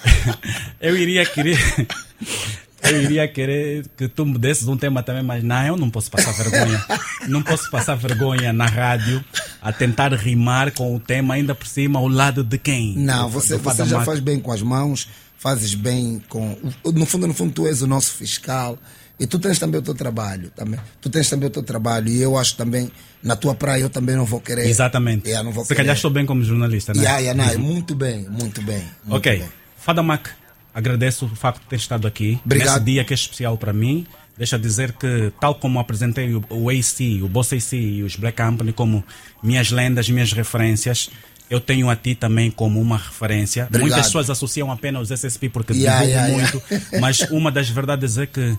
eu 0.80 0.96
iria 0.96 1.24
querer. 1.26 1.58
Eu 2.82 3.00
iria 3.00 3.28
querer 3.28 3.86
que 3.96 4.08
tu 4.08 4.26
me 4.26 4.36
desses 4.36 4.66
um 4.66 4.76
tema 4.76 5.04
também, 5.04 5.22
mas 5.22 5.42
não, 5.44 5.64
eu 5.64 5.76
não 5.76 5.88
posso 5.88 6.10
passar 6.10 6.32
vergonha. 6.32 6.84
Não 7.28 7.40
posso 7.40 7.70
passar 7.70 7.94
vergonha 7.94 8.52
na 8.52 8.66
rádio 8.66 9.24
a 9.62 9.72
tentar 9.72 10.12
rimar 10.12 10.72
com 10.72 10.96
o 10.96 10.98
tema, 10.98 11.34
ainda 11.34 11.54
por 11.54 11.66
cima, 11.66 12.00
ao 12.00 12.08
lado 12.08 12.42
de 12.42 12.58
quem? 12.58 12.96
Não, 12.96 13.28
você, 13.28 13.56
você 13.56 13.86
já 13.86 14.04
faz 14.04 14.18
bem 14.18 14.40
com 14.40 14.50
as 14.50 14.62
mãos, 14.62 15.08
fazes 15.38 15.74
bem 15.74 16.20
com. 16.28 16.58
No 16.84 17.06
fundo, 17.06 17.28
no 17.28 17.34
fundo, 17.34 17.52
tu 17.52 17.68
és 17.68 17.82
o 17.82 17.86
nosso 17.86 18.14
fiscal. 18.14 18.76
E 19.22 19.26
tu 19.28 19.38
tens 19.38 19.56
também 19.56 19.78
o 19.78 19.82
teu 19.84 19.94
trabalho, 19.94 20.50
também. 20.50 20.80
Tu 21.00 21.08
tens 21.08 21.30
também 21.30 21.46
o 21.46 21.50
teu 21.50 21.62
trabalho 21.62 22.08
e 22.08 22.20
eu 22.20 22.36
acho 22.36 22.56
também 22.56 22.90
na 23.22 23.36
tua 23.36 23.54
praia 23.54 23.82
eu 23.82 23.88
também 23.88 24.16
não 24.16 24.24
vou 24.24 24.40
querer. 24.40 24.66
Exatamente. 24.66 25.28
Yeah, 25.28 25.44
não 25.44 25.52
vou 25.52 25.62
Se 25.62 25.68
querer. 25.68 25.78
calhar 25.84 25.94
estou 25.94 26.10
bem 26.10 26.26
como 26.26 26.42
jornalista, 26.42 26.92
né? 26.92 27.02
Yeah, 27.02 27.18
yeah, 27.20 27.52
não, 27.54 27.58
muito 27.60 27.94
bem, 27.94 28.26
muito 28.28 28.60
bem. 28.62 28.82
Muito 29.04 29.18
ok. 29.18 29.38
Bem. 29.38 29.48
Fadamak, 29.78 30.28
agradeço 30.74 31.26
o 31.26 31.36
facto 31.36 31.60
de 31.60 31.68
ter 31.68 31.76
estado 31.76 32.08
aqui. 32.08 32.40
Obrigado. 32.44 32.72
Nesse 32.74 32.84
dia 32.84 33.04
que 33.04 33.12
é 33.12 33.14
especial 33.14 33.56
para 33.56 33.72
mim. 33.72 34.04
Deixa 34.36 34.58
dizer 34.58 34.90
que, 34.94 35.32
tal 35.40 35.54
como 35.54 35.78
apresentei 35.78 36.34
o, 36.34 36.42
o 36.50 36.68
AC, 36.68 37.22
o 37.22 37.28
Boss 37.28 37.52
AC 37.52 37.74
e 37.74 38.02
os 38.02 38.16
Black 38.16 38.42
Company 38.42 38.72
como 38.72 39.04
minhas 39.40 39.70
lendas, 39.70 40.08
minhas 40.10 40.32
referências, 40.32 41.10
eu 41.48 41.60
tenho 41.60 41.88
a 41.88 41.94
ti 41.94 42.16
também 42.16 42.50
como 42.50 42.80
uma 42.80 42.96
referência. 42.96 43.66
Obrigado. 43.66 43.82
Muitas 43.88 44.06
pessoas 44.06 44.30
associam 44.30 44.72
apenas 44.72 45.10
os 45.10 45.20
SSP 45.20 45.48
porque 45.48 45.74
Yeah, 45.74 46.04
divulgo 46.04 46.18
yeah, 46.18 46.32
muito, 46.32 46.62
yeah. 46.72 47.00
mas 47.00 47.20
uma 47.30 47.52
das 47.52 47.68
verdades 47.68 48.18
é 48.18 48.26
que 48.26 48.56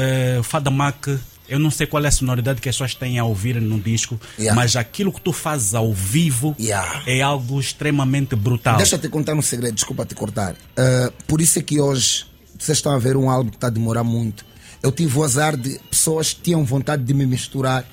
uh, 0.00 0.42
Fadamak, 0.42 1.18
eu 1.48 1.58
não 1.58 1.70
sei 1.70 1.86
qual 1.86 2.04
é 2.04 2.08
a 2.08 2.10
sonoridade 2.12 2.60
que 2.60 2.68
as 2.68 2.74
pessoas 2.76 2.94
têm 2.94 3.18
a 3.18 3.24
ouvir 3.24 3.60
no 3.60 3.78
disco, 3.80 4.18
Yeah. 4.38 4.54
mas 4.54 4.76
aquilo 4.76 5.12
que 5.12 5.20
tu 5.20 5.32
fazes 5.32 5.74
ao 5.74 5.92
vivo 5.92 6.54
Yeah. 6.58 7.02
é 7.06 7.20
algo 7.20 7.58
extremamente 7.60 8.36
brutal. 8.36 8.76
Deixa 8.76 8.96
eu 8.96 9.00
te 9.00 9.08
contar 9.08 9.34
um 9.34 9.42
segredo, 9.42 9.74
desculpa 9.74 10.06
te 10.06 10.14
cortar. 10.14 10.52
Uh, 10.52 11.12
por 11.26 11.40
isso 11.40 11.58
é 11.58 11.62
que 11.62 11.80
hoje 11.80 12.24
vocês 12.58 12.78
estão 12.78 12.92
a 12.92 12.98
ver 12.98 13.16
um 13.16 13.28
álbum 13.28 13.50
que 13.50 13.56
está 13.56 13.66
a 13.66 13.70
demorar 13.70 14.04
muito. 14.04 14.44
Eu 14.82 14.92
tive 14.92 15.18
o 15.18 15.24
azar 15.24 15.56
de 15.56 15.78
pessoas 15.90 16.32
que 16.32 16.40
tinham 16.40 16.64
vontade 16.64 17.02
de 17.02 17.12
me 17.12 17.26
misturar 17.26 17.84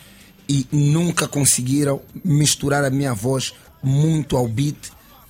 e 0.47 0.65
nunca 0.71 1.27
conseguiram 1.27 1.99
misturar 2.23 2.85
a 2.85 2.89
minha 2.89 3.13
voz 3.13 3.53
muito 3.83 4.37
ao 4.37 4.47
beat, 4.47 4.77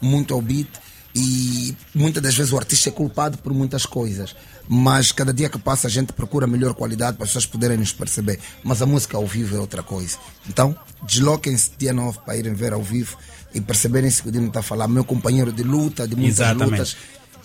muito 0.01 0.33
ao 0.33 0.41
beat. 0.41 0.67
E 1.15 1.75
muitas 1.95 2.21
das 2.21 2.35
vezes 2.35 2.51
o 2.53 2.57
artista 2.57 2.89
é 2.89 2.91
culpado 2.91 3.39
por 3.39 3.51
muitas 3.53 3.85
coisas. 3.87 4.35
Mas 4.67 5.11
cada 5.11 5.33
dia 5.33 5.49
que 5.49 5.57
passa 5.57 5.87
a 5.87 5.89
gente 5.89 6.13
procura 6.13 6.45
melhor 6.45 6.73
qualidade 6.73 7.15
para 7.15 7.23
as 7.23 7.29
pessoas 7.29 7.45
poderem 7.45 7.77
nos 7.77 7.91
perceber. 7.91 8.39
Mas 8.63 8.81
a 8.81 8.85
música 8.85 9.17
ao 9.17 9.25
vivo 9.25 9.55
é 9.55 9.59
outra 9.59 9.81
coisa. 9.81 10.17
Então, 10.49 10.75
desloquem-se 11.03 11.71
dia 11.77 11.93
9 11.93 12.19
para 12.25 12.35
irem 12.37 12.53
ver 12.53 12.73
ao 12.73 12.81
vivo 12.83 13.17
e 13.53 13.61
perceberem-se 13.61 14.21
que 14.21 14.29
o 14.29 14.31
Dino 14.31 14.47
está 14.47 14.59
a 14.59 14.63
falar. 14.63 14.87
Meu 14.87 15.05
companheiro 15.05 15.51
de 15.51 15.63
luta, 15.63 16.07
de 16.07 16.15
muitas 16.15 16.39
Exatamente. 16.39 16.71
lutas. 16.71 16.97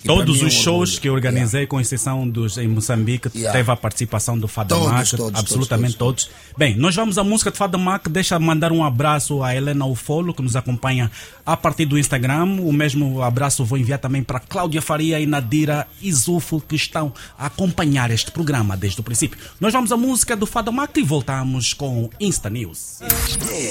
Todos 0.06 0.40
é 0.40 0.44
um 0.44 0.46
os 0.48 0.52
shows 0.52 0.66
orgulho. 0.90 1.00
que 1.00 1.10
organizei, 1.10 1.66
com 1.66 1.80
exceção 1.80 2.28
dos 2.28 2.58
em 2.58 2.68
Moçambique, 2.68 3.30
Yeah. 3.34 3.56
teve 3.58 3.70
a 3.70 3.76
participação 3.76 4.38
do 4.38 4.46
Fada 4.48 4.74
Todos, 4.74 4.90
Mac, 4.92 5.08
todos, 5.08 5.38
absolutamente 5.38 5.96
todos, 5.96 6.28
Bem, 6.56 6.76
nós 6.76 6.94
vamos 6.94 7.16
à 7.18 7.24
música 7.24 7.50
de 7.50 7.56
Fada 7.56 7.78
Mac, 7.78 8.08
deixa 8.08 8.38
mandar 8.38 8.72
um 8.72 8.84
abraço 8.84 9.42
a 9.42 9.54
Helena 9.54 9.86
Ufolo, 9.86 10.34
que 10.34 10.42
nos 10.42 10.54
acompanha 10.56 11.10
a 11.46 11.56
partir 11.56 11.86
do 11.86 11.98
Instagram. 11.98 12.44
O 12.60 12.72
mesmo 12.72 13.22
abraço 13.22 13.64
vou 13.64 13.78
enviar 13.78 13.98
também 13.98 14.22
para 14.22 14.38
Cláudia 14.40 14.82
Faria 14.82 15.18
e 15.20 15.26
Nadira 15.26 15.86
Izufo, 16.00 16.60
que 16.60 16.76
estão 16.76 17.12
a 17.38 17.46
acompanhar 17.46 18.10
este 18.10 18.30
programa 18.30 18.76
desde 18.76 19.00
o 19.00 19.02
princípio. 19.02 19.38
Nós 19.60 19.72
vamos 19.72 19.90
à 19.92 19.96
música 19.96 20.36
do 20.36 20.46
Fada 20.46 20.70
Mac 20.70 20.96
e 20.96 21.02
voltamos 21.02 21.72
com 21.72 22.10
Insta 22.20 22.50
News. 22.50 22.98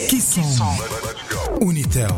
Que 0.09 0.19
som? 0.21 0.77
Unitel. 1.61 2.17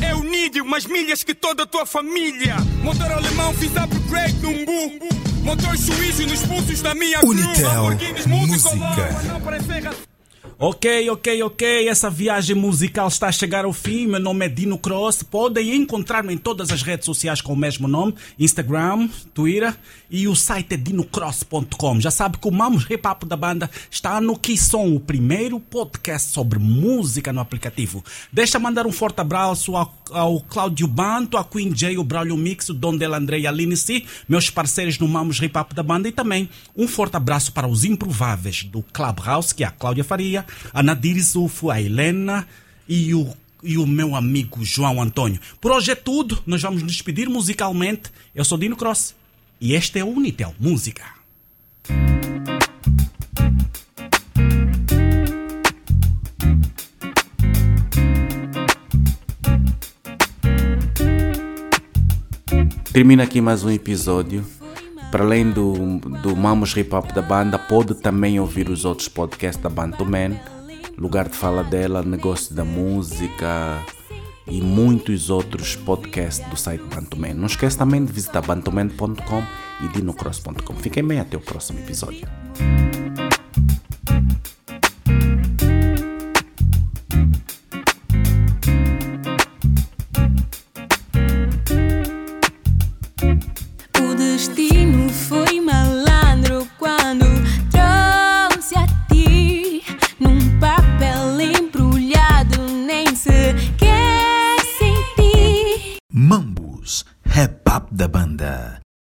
É 0.00 0.14
o 0.14 0.22
Nídio, 0.22 0.64
mais 0.64 0.86
milhas 0.86 1.24
que 1.24 1.34
toda 1.34 1.64
a 1.64 1.66
tua 1.66 1.84
família. 1.84 2.56
Motor 2.82 3.10
alemão, 3.10 3.52
fiz 3.54 3.76
upgrade 3.76 4.36
num 4.40 4.64
bu. 4.64 5.08
Motor 5.42 5.76
suíço 5.76 6.24
nos 6.26 6.40
pulsos 6.42 6.80
da 6.80 6.94
minha 6.94 7.18
crew. 7.18 7.30
Unitel 7.30 7.82
multicolor, 8.28 8.76
Música. 8.76 10.11
Ok, 10.64 11.10
ok, 11.10 11.42
ok. 11.42 11.88
Essa 11.88 12.08
viagem 12.08 12.54
musical 12.54 13.08
está 13.08 13.26
a 13.26 13.32
chegar 13.32 13.64
ao 13.64 13.72
fim. 13.72 14.06
Meu 14.06 14.20
nome 14.20 14.46
é 14.46 14.48
Dino 14.48 14.78
Cross. 14.78 15.24
Podem 15.24 15.74
encontrar-me 15.74 16.32
em 16.32 16.38
todas 16.38 16.70
as 16.70 16.82
redes 16.82 17.04
sociais 17.04 17.40
com 17.40 17.52
o 17.52 17.56
mesmo 17.56 17.88
nome: 17.88 18.14
Instagram, 18.38 19.08
Twitter 19.34 19.76
e 20.08 20.28
o 20.28 20.36
site 20.36 20.74
é 20.74 20.76
dinocross.com. 20.76 22.00
Já 22.00 22.12
sabe 22.12 22.38
que 22.38 22.46
o 22.46 22.52
Mamos 22.52 22.84
Hop 22.84 23.24
da 23.24 23.36
banda 23.36 23.68
está 23.90 24.20
no 24.20 24.38
Kisson, 24.38 24.94
o 24.94 25.00
primeiro 25.00 25.58
podcast 25.58 26.30
sobre 26.30 26.60
música 26.60 27.32
no 27.32 27.40
aplicativo. 27.40 28.04
Deixa 28.32 28.56
mandar 28.60 28.86
um 28.86 28.92
forte 28.92 29.20
abraço 29.20 29.74
ao, 29.74 29.92
ao 30.12 30.40
Cláudio 30.42 30.86
Banto, 30.86 31.36
a 31.36 31.44
Queen 31.44 31.72
J, 31.72 31.98
o 31.98 32.04
Braulio 32.04 32.36
Mix, 32.36 32.68
o 32.68 32.74
Don 32.74 32.96
Del 32.96 33.14
André 33.14 33.40
e 33.40 33.46
a 33.48 33.50
Linici, 33.50 34.06
meus 34.28 34.48
parceiros 34.48 34.96
no 34.96 35.08
Mamos 35.08 35.40
Hop 35.40 35.72
da 35.72 35.82
banda. 35.82 36.06
E 36.06 36.12
também 36.12 36.48
um 36.76 36.86
forte 36.86 37.16
abraço 37.16 37.50
para 37.50 37.66
os 37.66 37.82
improváveis 37.82 38.62
do 38.62 38.80
Clubhouse, 38.80 39.52
que 39.52 39.64
é 39.64 39.66
a 39.66 39.72
Cláudia 39.72 40.04
Faria 40.04 40.46
a 40.72 40.82
Nadir 40.82 41.20
Zufo, 41.22 41.70
a 41.70 41.80
Helena 41.80 42.46
e 42.88 43.14
o, 43.14 43.32
e 43.62 43.78
o 43.78 43.86
meu 43.86 44.14
amigo 44.14 44.64
João 44.64 45.00
Antônio. 45.00 45.40
Por 45.60 45.72
hoje 45.72 45.90
é 45.90 45.94
tudo, 45.94 46.42
nós 46.46 46.62
vamos 46.62 46.82
nos 46.82 46.92
despedir 46.92 47.28
musicalmente. 47.28 48.10
Eu 48.34 48.44
sou 48.44 48.58
Dino 48.58 48.76
Cross 48.76 49.14
e 49.60 49.74
este 49.74 49.98
é 49.98 50.04
o 50.04 50.08
Unitel 50.08 50.54
Música. 50.58 51.04
Termina 62.92 63.22
aqui 63.22 63.40
mais 63.40 63.64
um 63.64 63.70
episódio. 63.70 64.44
Para 65.12 65.24
além 65.24 65.50
do, 65.50 65.98
do 66.22 66.34
Mamos 66.34 66.74
Hip 66.74 66.94
Hop 66.94 67.12
da 67.12 67.20
banda, 67.20 67.58
pode 67.58 67.94
também 67.94 68.40
ouvir 68.40 68.70
os 68.70 68.86
outros 68.86 69.08
podcasts 69.08 69.62
da 69.62 69.68
Bantu 69.68 70.06
Man, 70.06 70.40
Lugar 70.96 71.28
de 71.28 71.36
Fala 71.36 71.62
dela, 71.62 72.02
Negócio 72.02 72.54
da 72.54 72.64
Música 72.64 73.78
e 74.46 74.62
muitos 74.62 75.28
outros 75.28 75.76
podcasts 75.76 76.48
do 76.48 76.56
site 76.56 76.82
Bantuman. 76.94 77.34
Não 77.34 77.46
esqueça 77.46 77.76
também 77.76 78.02
de 78.02 78.10
visitar 78.10 78.40
bantuman.com 78.40 79.42
e 79.84 79.88
dinocross.com. 79.88 80.74
Fiquem 80.76 81.04
bem 81.04 81.20
até 81.20 81.36
o 81.36 81.40
próximo 81.40 81.78
episódio. 81.80 82.26